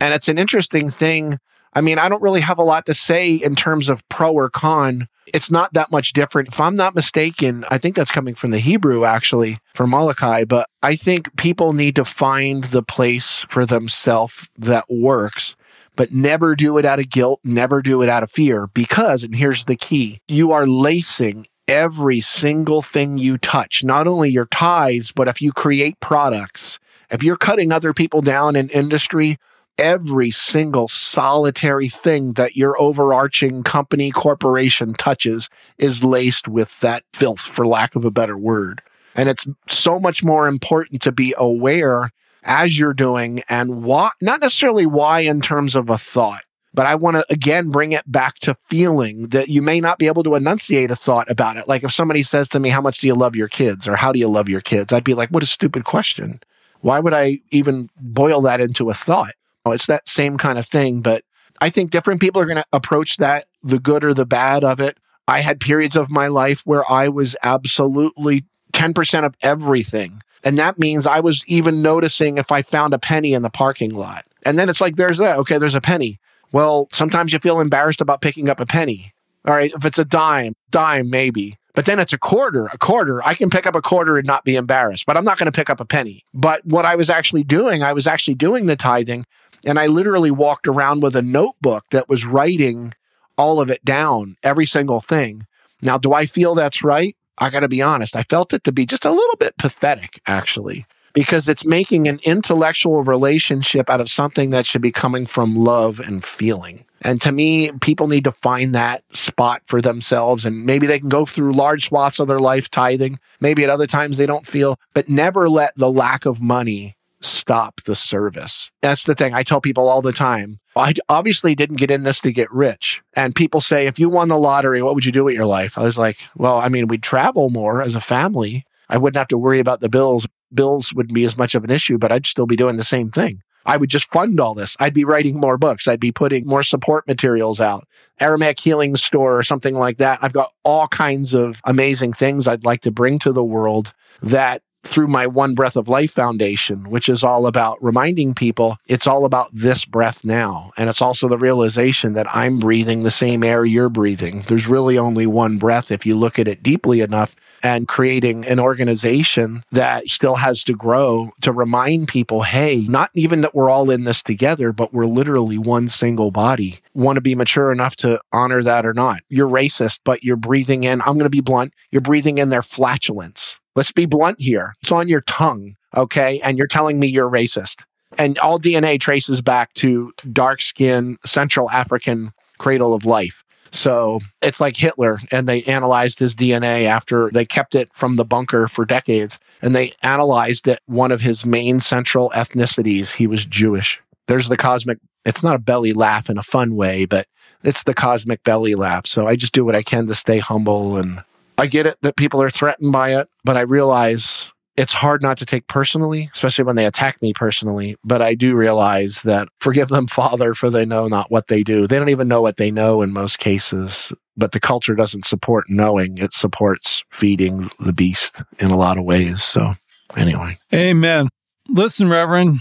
And 0.00 0.14
it's 0.14 0.28
an 0.28 0.38
interesting 0.38 0.90
thing. 0.90 1.38
I 1.74 1.80
mean, 1.80 1.98
I 1.98 2.08
don't 2.08 2.22
really 2.22 2.40
have 2.40 2.58
a 2.58 2.64
lot 2.64 2.86
to 2.86 2.94
say 2.94 3.34
in 3.34 3.54
terms 3.54 3.88
of 3.88 4.06
pro 4.08 4.32
or 4.32 4.48
con. 4.48 5.08
It's 5.32 5.50
not 5.50 5.72
that 5.72 5.90
much 5.90 6.12
different. 6.12 6.48
If 6.48 6.60
I'm 6.60 6.74
not 6.74 6.94
mistaken, 6.94 7.64
I 7.70 7.78
think 7.78 7.96
that's 7.96 8.10
coming 8.10 8.34
from 8.34 8.50
the 8.50 8.58
Hebrew 8.58 9.04
actually 9.04 9.58
from 9.74 9.90
Malachi, 9.90 10.44
but 10.44 10.68
I 10.82 10.96
think 10.96 11.34
people 11.36 11.72
need 11.72 11.96
to 11.96 12.04
find 12.04 12.64
the 12.64 12.82
place 12.82 13.44
for 13.48 13.64
themselves 13.64 14.48
that 14.58 14.84
works, 14.88 15.56
but 15.96 16.12
never 16.12 16.54
do 16.54 16.76
it 16.78 16.84
out 16.84 17.00
of 17.00 17.08
guilt, 17.08 17.40
never 17.42 17.80
do 17.80 18.02
it 18.02 18.08
out 18.08 18.22
of 18.22 18.30
fear 18.30 18.68
because, 18.74 19.22
and 19.22 19.34
here's 19.34 19.64
the 19.64 19.76
key, 19.76 20.20
you 20.28 20.52
are 20.52 20.66
lacing 20.66 21.46
every 21.68 22.20
single 22.20 22.82
thing 22.82 23.16
you 23.16 23.38
touch, 23.38 23.82
not 23.84 24.06
only 24.06 24.30
your 24.30 24.46
tithes, 24.46 25.12
but 25.12 25.28
if 25.28 25.40
you 25.40 25.52
create 25.52 25.98
products, 26.00 26.78
if 27.10 27.22
you're 27.22 27.36
cutting 27.36 27.72
other 27.72 27.92
people 27.92 28.20
down 28.20 28.56
in 28.56 28.68
industry, 28.70 29.38
every 29.78 30.30
single 30.30 30.88
solitary 30.88 31.88
thing 31.88 32.34
that 32.34 32.56
your 32.56 32.80
overarching 32.80 33.62
company 33.62 34.10
corporation 34.10 34.94
touches 34.94 35.48
is 35.78 36.04
laced 36.04 36.48
with 36.48 36.78
that 36.80 37.04
filth, 37.12 37.40
for 37.40 37.66
lack 37.66 37.94
of 37.96 38.04
a 38.04 38.10
better 38.10 38.38
word. 38.38 38.82
And 39.16 39.28
it's 39.28 39.46
so 39.68 39.98
much 40.00 40.24
more 40.24 40.48
important 40.48 41.02
to 41.02 41.12
be 41.12 41.34
aware 41.36 42.10
as 42.42 42.78
you're 42.78 42.94
doing 42.94 43.42
and 43.48 43.82
why, 43.82 44.10
not 44.20 44.40
necessarily 44.40 44.86
why 44.86 45.20
in 45.20 45.40
terms 45.40 45.74
of 45.74 45.88
a 45.88 45.98
thought, 45.98 46.42
but 46.74 46.86
I 46.86 46.94
want 46.94 47.16
to 47.16 47.24
again 47.30 47.70
bring 47.70 47.92
it 47.92 48.10
back 48.10 48.34
to 48.40 48.56
feeling 48.68 49.28
that 49.28 49.48
you 49.48 49.62
may 49.62 49.80
not 49.80 49.98
be 49.98 50.06
able 50.08 50.24
to 50.24 50.34
enunciate 50.34 50.90
a 50.90 50.96
thought 50.96 51.30
about 51.30 51.56
it. 51.56 51.68
Like 51.68 51.84
if 51.84 51.92
somebody 51.92 52.22
says 52.22 52.48
to 52.50 52.60
me, 52.60 52.68
How 52.68 52.80
much 52.82 52.98
do 52.98 53.06
you 53.06 53.14
love 53.14 53.36
your 53.36 53.48
kids? 53.48 53.88
or 53.88 53.96
How 53.96 54.12
do 54.12 54.18
you 54.18 54.28
love 54.28 54.48
your 54.48 54.60
kids? 54.60 54.92
I'd 54.92 55.04
be 55.04 55.14
like, 55.14 55.30
What 55.30 55.42
a 55.42 55.46
stupid 55.46 55.84
question. 55.84 56.40
Why 56.80 57.00
would 57.00 57.14
I 57.14 57.40
even 57.50 57.88
boil 57.96 58.42
that 58.42 58.60
into 58.60 58.90
a 58.90 58.94
thought? 58.94 59.34
It's 59.72 59.86
that 59.86 60.08
same 60.08 60.38
kind 60.38 60.58
of 60.58 60.66
thing. 60.66 61.00
But 61.00 61.24
I 61.60 61.70
think 61.70 61.90
different 61.90 62.20
people 62.20 62.40
are 62.40 62.46
going 62.46 62.56
to 62.56 62.66
approach 62.72 63.16
that, 63.18 63.46
the 63.62 63.78
good 63.78 64.04
or 64.04 64.14
the 64.14 64.26
bad 64.26 64.64
of 64.64 64.80
it. 64.80 64.98
I 65.26 65.40
had 65.40 65.60
periods 65.60 65.96
of 65.96 66.10
my 66.10 66.28
life 66.28 66.62
where 66.64 66.84
I 66.90 67.08
was 67.08 67.34
absolutely 67.42 68.44
10% 68.72 69.24
of 69.24 69.34
everything. 69.42 70.20
And 70.42 70.58
that 70.58 70.78
means 70.78 71.06
I 71.06 71.20
was 71.20 71.42
even 71.46 71.80
noticing 71.80 72.36
if 72.36 72.52
I 72.52 72.62
found 72.62 72.92
a 72.92 72.98
penny 72.98 73.32
in 73.32 73.42
the 73.42 73.50
parking 73.50 73.94
lot. 73.94 74.26
And 74.44 74.58
then 74.58 74.68
it's 74.68 74.80
like, 74.80 74.96
there's 74.96 75.18
that. 75.18 75.38
Okay, 75.38 75.56
there's 75.56 75.74
a 75.74 75.80
penny. 75.80 76.18
Well, 76.52 76.88
sometimes 76.92 77.32
you 77.32 77.38
feel 77.38 77.60
embarrassed 77.60 78.02
about 78.02 78.20
picking 78.20 78.50
up 78.50 78.60
a 78.60 78.66
penny. 78.66 79.14
All 79.46 79.54
right, 79.54 79.72
if 79.74 79.84
it's 79.84 79.98
a 79.98 80.04
dime, 80.04 80.54
dime 80.70 81.08
maybe. 81.08 81.56
But 81.74 81.86
then 81.86 81.98
it's 81.98 82.12
a 82.12 82.18
quarter, 82.18 82.66
a 82.66 82.78
quarter. 82.78 83.20
I 83.24 83.34
can 83.34 83.50
pick 83.50 83.66
up 83.66 83.74
a 83.74 83.82
quarter 83.82 84.16
and 84.16 84.26
not 84.26 84.44
be 84.44 84.54
embarrassed, 84.54 85.06
but 85.06 85.16
I'm 85.16 85.24
not 85.24 85.38
going 85.38 85.50
to 85.50 85.56
pick 85.56 85.68
up 85.68 85.80
a 85.80 85.84
penny. 85.84 86.24
But 86.32 86.64
what 86.64 86.84
I 86.84 86.94
was 86.94 87.10
actually 87.10 87.42
doing, 87.42 87.82
I 87.82 87.92
was 87.92 88.06
actually 88.06 88.36
doing 88.36 88.66
the 88.66 88.76
tithing 88.76 89.26
and 89.64 89.78
I 89.78 89.86
literally 89.86 90.30
walked 90.30 90.68
around 90.68 91.02
with 91.02 91.16
a 91.16 91.22
notebook 91.22 91.84
that 91.90 92.08
was 92.08 92.24
writing 92.24 92.94
all 93.36 93.60
of 93.60 93.70
it 93.70 93.84
down, 93.84 94.36
every 94.42 94.66
single 94.66 95.00
thing. 95.00 95.46
Now, 95.82 95.98
do 95.98 96.12
I 96.12 96.26
feel 96.26 96.54
that's 96.54 96.84
right? 96.84 97.16
I 97.38 97.50
got 97.50 97.60
to 97.60 97.68
be 97.68 97.82
honest. 97.82 98.16
I 98.16 98.22
felt 98.24 98.52
it 98.52 98.62
to 98.64 98.72
be 98.72 98.86
just 98.86 99.04
a 99.04 99.10
little 99.10 99.36
bit 99.36 99.56
pathetic, 99.58 100.20
actually, 100.26 100.86
because 101.14 101.48
it's 101.48 101.66
making 101.66 102.06
an 102.06 102.20
intellectual 102.22 103.02
relationship 103.02 103.90
out 103.90 104.00
of 104.00 104.10
something 104.10 104.50
that 104.50 104.66
should 104.66 104.82
be 104.82 104.92
coming 104.92 105.26
from 105.26 105.56
love 105.56 105.98
and 105.98 106.24
feeling. 106.24 106.84
And 107.04 107.20
to 107.20 107.30
me, 107.30 107.70
people 107.80 108.08
need 108.08 108.24
to 108.24 108.32
find 108.32 108.74
that 108.74 109.04
spot 109.12 109.62
for 109.66 109.80
themselves. 109.80 110.46
And 110.46 110.64
maybe 110.64 110.86
they 110.86 110.98
can 110.98 111.10
go 111.10 111.26
through 111.26 111.52
large 111.52 111.88
swaths 111.88 112.18
of 112.18 112.28
their 112.28 112.40
life 112.40 112.70
tithing. 112.70 113.18
Maybe 113.40 113.62
at 113.62 113.70
other 113.70 113.86
times 113.86 114.16
they 114.16 114.26
don't 114.26 114.46
feel, 114.46 114.80
but 114.94 115.08
never 115.08 115.48
let 115.48 115.72
the 115.76 115.90
lack 115.90 116.24
of 116.24 116.40
money 116.40 116.96
stop 117.20 117.80
the 117.82 117.94
service. 117.94 118.70
That's 118.82 119.04
the 119.04 119.14
thing 119.14 119.34
I 119.34 119.42
tell 119.42 119.60
people 119.60 119.88
all 119.88 120.02
the 120.02 120.12
time. 120.12 120.60
I 120.76 120.94
obviously 121.08 121.54
didn't 121.54 121.76
get 121.76 121.90
in 121.90 122.02
this 122.02 122.20
to 122.20 122.32
get 122.32 122.50
rich. 122.50 123.02
And 123.14 123.34
people 123.34 123.60
say, 123.60 123.86
if 123.86 123.98
you 123.98 124.08
won 124.08 124.28
the 124.28 124.38
lottery, 124.38 124.82
what 124.82 124.94
would 124.94 125.04
you 125.04 125.12
do 125.12 125.24
with 125.24 125.34
your 125.34 125.46
life? 125.46 125.78
I 125.78 125.82
was 125.82 125.98
like, 125.98 126.18
well, 126.36 126.58
I 126.58 126.68
mean, 126.68 126.88
we'd 126.88 127.02
travel 127.02 127.50
more 127.50 127.82
as 127.82 127.94
a 127.94 128.00
family. 128.00 128.64
I 128.88 128.98
wouldn't 128.98 129.18
have 129.18 129.28
to 129.28 129.38
worry 129.38 129.58
about 129.58 129.80
the 129.80 129.88
bills. 129.88 130.26
Bills 130.52 130.92
wouldn't 130.92 131.14
be 131.14 131.24
as 131.24 131.38
much 131.38 131.54
of 131.54 131.64
an 131.64 131.70
issue, 131.70 131.98
but 131.98 132.12
I'd 132.12 132.26
still 132.26 132.46
be 132.46 132.56
doing 132.56 132.76
the 132.76 132.84
same 132.84 133.10
thing. 133.10 133.42
I 133.66 133.76
would 133.76 133.90
just 133.90 134.10
fund 134.12 134.40
all 134.40 134.54
this. 134.54 134.76
I'd 134.80 134.94
be 134.94 135.04
writing 135.04 135.40
more 135.40 135.56
books. 135.56 135.88
I'd 135.88 136.00
be 136.00 136.12
putting 136.12 136.46
more 136.46 136.62
support 136.62 137.06
materials 137.06 137.60
out, 137.60 137.86
Aramaic 138.20 138.60
healing 138.60 138.96
store 138.96 139.38
or 139.38 139.42
something 139.42 139.74
like 139.74 139.98
that. 139.98 140.18
I've 140.22 140.32
got 140.32 140.52
all 140.64 140.88
kinds 140.88 141.34
of 141.34 141.60
amazing 141.64 142.12
things 142.12 142.46
I'd 142.46 142.64
like 142.64 142.82
to 142.82 142.90
bring 142.90 143.18
to 143.20 143.32
the 143.32 143.44
world 143.44 143.92
that 144.22 144.62
through 144.84 145.08
my 145.08 145.26
One 145.26 145.54
Breath 145.54 145.76
of 145.76 145.88
Life 145.88 146.12
Foundation, 146.12 146.90
which 146.90 147.08
is 147.08 147.24
all 147.24 147.46
about 147.46 147.82
reminding 147.82 148.34
people 148.34 148.76
it's 148.86 149.06
all 149.06 149.24
about 149.24 149.48
this 149.52 149.84
breath 149.84 150.24
now. 150.24 150.72
And 150.76 150.88
it's 150.88 151.02
also 151.02 151.28
the 151.28 151.38
realization 151.38 152.12
that 152.14 152.26
I'm 152.34 152.58
breathing 152.58 153.02
the 153.02 153.10
same 153.10 153.42
air 153.42 153.64
you're 153.64 153.88
breathing. 153.88 154.44
There's 154.46 154.68
really 154.68 154.98
only 154.98 155.26
one 155.26 155.58
breath 155.58 155.90
if 155.90 156.06
you 156.06 156.16
look 156.16 156.38
at 156.38 156.48
it 156.48 156.62
deeply 156.62 157.00
enough 157.00 157.34
and 157.64 157.88
creating 157.88 158.46
an 158.46 158.60
organization 158.60 159.64
that 159.72 160.06
still 160.06 160.36
has 160.36 160.62
to 160.64 160.74
grow 160.74 161.32
to 161.40 161.50
remind 161.50 162.06
people 162.06 162.42
hey, 162.42 162.84
not 162.88 163.10
even 163.14 163.40
that 163.40 163.54
we're 163.54 163.70
all 163.70 163.90
in 163.90 164.04
this 164.04 164.22
together, 164.22 164.72
but 164.72 164.92
we're 164.92 165.06
literally 165.06 165.56
one 165.56 165.88
single 165.88 166.30
body. 166.30 166.78
Want 166.92 167.16
to 167.16 167.22
be 167.22 167.34
mature 167.34 167.72
enough 167.72 167.96
to 167.96 168.20
honor 168.32 168.62
that 168.62 168.84
or 168.84 168.92
not? 168.92 169.22
You're 169.30 169.48
racist, 169.48 170.00
but 170.04 170.22
you're 170.22 170.36
breathing 170.36 170.84
in, 170.84 171.00
I'm 171.00 171.14
going 171.14 171.20
to 171.20 171.30
be 171.30 171.40
blunt, 171.40 171.72
you're 171.90 172.02
breathing 172.02 172.38
in 172.38 172.50
their 172.50 172.62
flatulence. 172.62 173.58
Let's 173.74 173.92
be 173.92 174.06
blunt 174.06 174.40
here. 174.40 174.74
It's 174.82 174.92
on 174.92 175.08
your 175.08 175.22
tongue, 175.22 175.76
okay? 175.96 176.40
And 176.44 176.58
you're 176.58 176.66
telling 176.66 177.00
me 177.00 177.08
you're 177.08 177.30
racist. 177.30 177.80
And 178.18 178.38
all 178.38 178.60
DNA 178.60 179.00
traces 179.00 179.40
back 179.40 179.72
to 179.74 180.12
dark 180.32 180.60
skin 180.60 181.16
Central 181.24 181.70
African 181.70 182.32
cradle 182.58 182.94
of 182.94 183.04
life. 183.04 183.43
So 183.74 184.20
it's 184.40 184.60
like 184.60 184.76
Hitler, 184.76 185.18
and 185.32 185.48
they 185.48 185.64
analyzed 185.64 186.20
his 186.20 186.34
DNA 186.34 186.84
after 186.84 187.28
they 187.30 187.44
kept 187.44 187.74
it 187.74 187.90
from 187.92 188.14
the 188.14 188.24
bunker 188.24 188.68
for 188.68 188.84
decades. 188.84 189.38
And 189.60 189.74
they 189.74 189.92
analyzed 190.02 190.68
it, 190.68 190.78
one 190.86 191.10
of 191.10 191.20
his 191.20 191.44
main 191.44 191.80
central 191.80 192.30
ethnicities, 192.30 193.14
he 193.14 193.26
was 193.26 193.44
Jewish. 193.44 194.00
There's 194.28 194.48
the 194.48 194.56
cosmic, 194.56 194.98
it's 195.24 195.42
not 195.42 195.56
a 195.56 195.58
belly 195.58 195.92
laugh 195.92 196.30
in 196.30 196.38
a 196.38 196.42
fun 196.42 196.76
way, 196.76 197.04
but 197.04 197.26
it's 197.64 197.82
the 197.82 197.94
cosmic 197.94 198.44
belly 198.44 198.76
laugh. 198.76 199.08
So 199.08 199.26
I 199.26 199.34
just 199.34 199.52
do 199.52 199.64
what 199.64 199.74
I 199.74 199.82
can 199.82 200.06
to 200.06 200.14
stay 200.14 200.38
humble. 200.38 200.96
And 200.96 201.24
I 201.58 201.66
get 201.66 201.86
it 201.86 201.96
that 202.02 202.16
people 202.16 202.40
are 202.42 202.50
threatened 202.50 202.92
by 202.92 203.18
it, 203.18 203.28
but 203.42 203.56
I 203.56 203.62
realize 203.62 204.52
it's 204.76 204.92
hard 204.92 205.22
not 205.22 205.38
to 205.38 205.46
take 205.46 205.66
personally, 205.68 206.30
especially 206.32 206.64
when 206.64 206.76
they 206.76 206.86
attack 206.86 207.20
me 207.22 207.32
personally. 207.32 207.96
But 208.04 208.22
I 208.22 208.34
do 208.34 208.56
realize 208.56 209.22
that 209.22 209.48
forgive 209.60 209.88
them, 209.88 210.06
Father, 210.06 210.54
for 210.54 210.70
they 210.70 210.84
know 210.84 211.08
not 211.08 211.30
what 211.30 211.46
they 211.48 211.62
do. 211.62 211.86
They 211.86 211.98
don't 211.98 212.08
even 212.08 212.28
know 212.28 212.42
what 212.42 212.56
they 212.56 212.70
know 212.70 213.02
in 213.02 213.12
most 213.12 213.38
cases. 213.38 214.12
But 214.36 214.52
the 214.52 214.60
culture 214.60 214.94
doesn't 214.94 215.26
support 215.26 215.64
knowing, 215.68 216.18
it 216.18 216.32
supports 216.32 217.04
feeding 217.10 217.70
the 217.78 217.92
beast 217.92 218.42
in 218.58 218.72
a 218.72 218.76
lot 218.76 218.98
of 218.98 219.04
ways. 219.04 219.44
So, 219.44 219.74
anyway. 220.16 220.58
Amen. 220.72 221.28
Listen, 221.68 222.08
Reverend, 222.08 222.58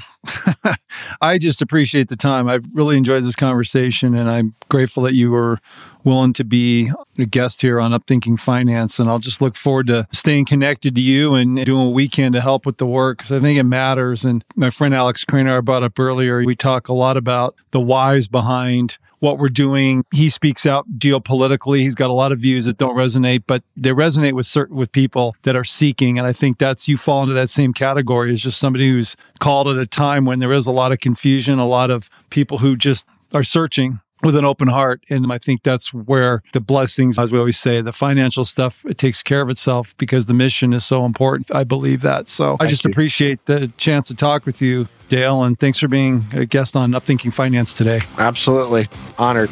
I 1.22 1.38
just 1.38 1.62
appreciate 1.62 2.10
the 2.10 2.16
time. 2.16 2.48
I've 2.48 2.66
really 2.74 2.96
enjoyed 2.96 3.24
this 3.24 3.36
conversation 3.36 4.16
and 4.16 4.30
I'm 4.30 4.56
grateful 4.70 5.04
that 5.04 5.14
you 5.14 5.32
were 5.32 5.60
willing 6.04 6.34
to 6.34 6.44
be 6.44 6.92
a 7.18 7.26
guest 7.26 7.62
here 7.62 7.80
on 7.80 7.92
Upthinking 7.92 8.40
Finance. 8.40 9.00
And 9.00 9.10
I'll 9.10 9.20
just 9.20 9.42
look 9.42 9.56
forward 9.56 9.88
to 9.88 10.08
staying 10.12 10.46
connected 10.46 10.96
to 10.96 11.02
you 11.02 11.36
and 11.36 11.64
doing 11.66 11.86
what 11.86 11.94
we 11.94 12.08
can 12.08 12.32
to 12.34 12.42
help 12.42 12.66
with 12.66 12.78
the 12.78 12.86
work 12.86 13.20
because 13.20 13.32
I 13.32 13.40
think 13.40 13.60
it 13.60 13.64
matters. 13.64 14.26
And 14.26 14.44
my 14.56 14.70
friend 14.70 14.94
Alex 14.94 15.26
Craner 15.26 15.58
I 15.58 15.62
brought 15.62 15.84
up 15.84 16.00
earlier, 16.00 16.44
we 16.44 16.56
talk 16.56 16.88
a 16.88 16.94
lot 16.94 17.18
about 17.18 17.56
the 17.72 17.80
whys 17.80 18.28
behind 18.28 18.98
what 19.24 19.38
we're 19.38 19.48
doing. 19.48 20.04
He 20.12 20.30
speaks 20.30 20.66
out 20.66 20.86
geopolitically. 20.98 21.80
He's 21.80 21.96
got 21.96 22.10
a 22.10 22.14
lot 22.14 22.34
of 22.34 22.40
views 22.40 22.66
that 22.66 22.78
don't 22.78 22.98
resonate, 22.98 23.44
but 23.48 23.64
they 23.78 23.92
resonate 23.92 24.34
with 24.34 24.46
certain 24.46 24.76
with 24.76 24.92
people 24.92 25.36
that 25.44 25.56
are 25.56 25.64
seeking. 25.64 26.18
And 26.18 26.28
I 26.28 26.34
think 26.34 26.58
that's 26.58 26.90
you 26.90 26.98
fall 26.98 27.24
into 27.24 27.34
that 27.34 27.50
same 27.50 27.74
category 27.74 28.34
as 28.34 28.42
just 28.42 28.60
somebody 28.60 28.90
who's 28.90 29.16
called 29.40 29.70
at 29.70 29.78
a 29.78 29.86
time 29.86 30.26
when 30.26 30.40
there 30.40 30.52
is 30.52 30.68
a 30.68 30.74
lot 30.74 30.92
of 30.92 31.00
confusion, 31.00 31.58
a 31.58 31.66
lot 31.66 31.90
of 31.90 32.10
people 32.32 32.58
who 32.58 32.76
just 32.76 33.06
are 33.34 33.44
searching 33.44 34.02
with 34.24 34.36
an 34.36 34.46
open 34.46 34.68
heart. 34.68 35.04
And 35.10 35.32
I 35.32 35.38
think 35.38 35.64
that's 35.64 35.94
where 35.94 36.42
the 36.54 36.60
blessings, 36.60 37.20
as 37.20 37.32
we 37.32 37.40
always 37.40 37.58
say, 37.58 37.82
the 37.82 37.92
financial 37.92 38.46
stuff, 38.46 38.86
it 38.86 38.98
takes 38.98 39.22
care 39.22 39.42
of 39.42 39.50
itself 39.50 39.94
because 39.98 40.26
the 40.26 40.34
mission 40.34 40.74
is 40.74 40.86
so 40.86 41.06
important. 41.06 41.54
I 41.54 41.64
believe 41.64 42.02
that. 42.02 42.28
So 42.28 42.58
Thank 42.58 42.62
I 42.64 42.68
just 42.68 42.86
you. 42.86 42.92
appreciate 42.92 43.46
the 43.46 43.72
chance 43.78 44.08
to 44.08 44.16
talk 44.16 44.46
with 44.46 44.62
you, 44.62 44.88
Dale. 45.10 45.44
And 45.44 45.60
thanks 45.60 45.80
for 45.80 45.88
being 45.88 46.26
a 46.34 46.46
guest 46.46 46.76
on 46.76 46.92
Upthinking 46.92 47.34
Finance 47.34 47.74
today. 47.74 48.02
Absolutely. 48.18 48.88
Honored. 49.18 49.50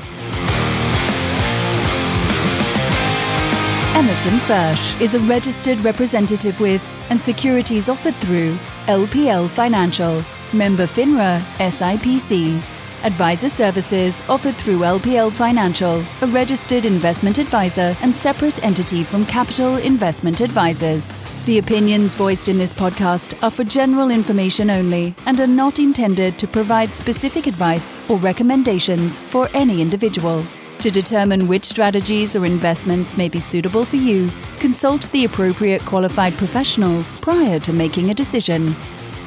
Emerson 3.94 4.40
Fersch 4.40 5.00
is 5.00 5.14
a 5.14 5.20
registered 5.20 5.80
representative 5.82 6.60
with 6.60 6.82
and 7.10 7.22
securities 7.22 7.88
offered 7.88 8.16
through 8.16 8.56
LPL 8.88 9.48
Financial, 9.48 10.24
member 10.54 10.86
FINRA, 10.86 11.40
SIPC. 11.60 12.81
Advisor 13.04 13.50
services 13.50 14.22
offered 14.30 14.56
through 14.56 14.78
LPL 14.80 15.34
Financial, 15.34 16.06
a 16.22 16.28
registered 16.28 16.86
investment 16.86 17.40
advisor 17.40 17.98
and 18.04 18.16
separate 18.16 18.64
entity 18.64 19.04
from 19.04 19.26
Capital 19.26 19.78
Investment 19.78 20.40
Advisers. 20.40 21.16
The 21.46 21.58
opinions 21.58 22.14
voiced 22.14 22.48
in 22.48 22.60
this 22.60 22.72
podcast 22.72 23.42
are 23.42 23.50
for 23.50 23.64
general 23.64 24.12
information 24.12 24.70
only 24.70 25.16
and 25.26 25.40
are 25.40 25.48
not 25.48 25.80
intended 25.80 26.38
to 26.38 26.48
provide 26.48 26.94
specific 26.94 27.48
advice 27.48 28.00
or 28.08 28.18
recommendations 28.18 29.18
for 29.18 29.50
any 29.56 29.82
individual. 29.82 30.46
To 30.82 30.92
determine 30.92 31.48
which 31.48 31.64
strategies 31.64 32.36
or 32.36 32.46
investments 32.46 33.18
may 33.18 33.30
be 33.30 33.40
suitable 33.40 33.84
for 33.84 33.96
you, 33.96 34.30
consult 34.60 35.10
the 35.12 35.26
appropriate 35.26 35.84
qualified 35.86 36.34
professional 36.34 37.04
prior 37.22 37.60
to 37.62 37.74
making 37.74 38.12
a 38.12 38.14
decision. 38.14 38.76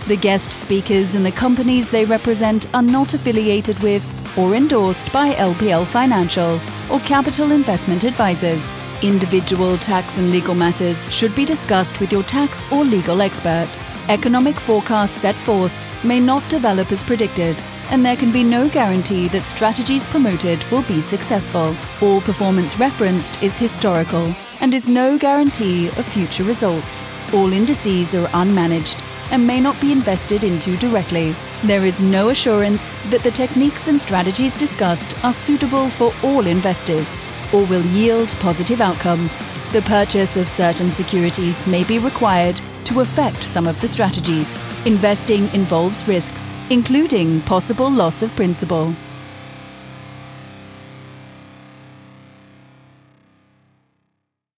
The 0.07 0.17
guest 0.19 0.53
speakers 0.53 1.15
and 1.15 1.25
the 1.25 1.33
companies 1.33 1.91
they 1.91 2.05
represent 2.05 2.67
are 2.75 2.83
not 2.83 3.15
affiliated 3.15 3.79
with 3.79 4.05
or 4.37 4.55
endorsed 4.55 5.11
by 5.15 5.31
LPL 5.31 5.87
Financial 5.87 6.61
or 6.93 7.01
Capital 7.01 7.53
Investment 7.53 8.05
Advisers. 8.05 8.71
Individual 9.03 9.79
tax 9.79 10.19
and 10.19 10.31
legal 10.31 10.55
matters 10.55 11.11
should 11.11 11.35
be 11.35 11.47
discussed 11.47 12.01
with 12.01 12.13
your 12.13 12.23
tax 12.23 12.71
or 12.71 12.85
legal 12.85 13.23
expert. 13.23 13.67
Economic 14.11 14.57
forecasts 14.61 15.19
set 15.19 15.37
forth 15.37 15.73
may 16.05 16.21
not 16.21 16.47
develop 16.51 16.93
as 16.93 17.03
predicted, 17.03 17.63
and 17.89 18.05
there 18.05 18.17
can 18.17 18.31
be 18.31 18.45
no 18.45 18.69
guarantee 18.69 19.27
that 19.29 19.47
strategies 19.47 20.05
promoted 20.05 20.63
will 20.65 20.83
be 20.83 21.01
successful. 21.01 21.75
All 22.03 22.21
performance 22.21 22.79
referenced 22.79 23.43
is 23.43 23.59
historical 23.59 24.35
and 24.61 24.75
is 24.75 24.87
no 24.87 25.17
guarantee 25.17 25.89
of 25.89 26.05
future 26.05 26.45
results. 26.45 27.09
All 27.33 27.55
indices 27.55 28.15
are 28.15 28.29
unmanaged 28.29 29.01
and 29.31 29.47
may 29.47 29.61
not 29.61 29.81
be 29.81 29.93
invested 29.93 30.45
into 30.45 30.77
directly. 30.77 31.35
There 31.63 31.85
is 31.85 32.03
no 32.03 32.29
assurance 32.29 32.95
that 33.11 33.23
the 33.23 33.31
techniques 33.31 33.89
and 33.89 34.01
strategies 34.01 34.57
discussed 34.57 35.15
are 35.25 35.33
suitable 35.33 35.89
for 35.89 36.13
all 36.23 36.47
investors 36.47 37.19
or 37.53 37.65
will 37.67 37.85
yield 37.87 38.35
positive 38.41 38.81
outcomes. 38.81 39.39
The 39.73 39.83
purchase 39.83 40.37
of 40.37 40.49
certain 40.49 40.91
securities 40.91 41.67
may 41.67 41.85
be 41.85 41.99
required 41.99 42.61
to 42.85 43.01
affect 43.01 43.43
some 43.43 43.67
of 43.67 43.81
the 43.81 43.89
strategies. 43.89 44.59
Investing 44.85 45.49
involves 45.55 46.07
risks, 46.07 46.55
including 46.71 47.41
possible 47.43 47.91
loss 47.91 48.23
of 48.23 48.35
principal. 48.37 48.95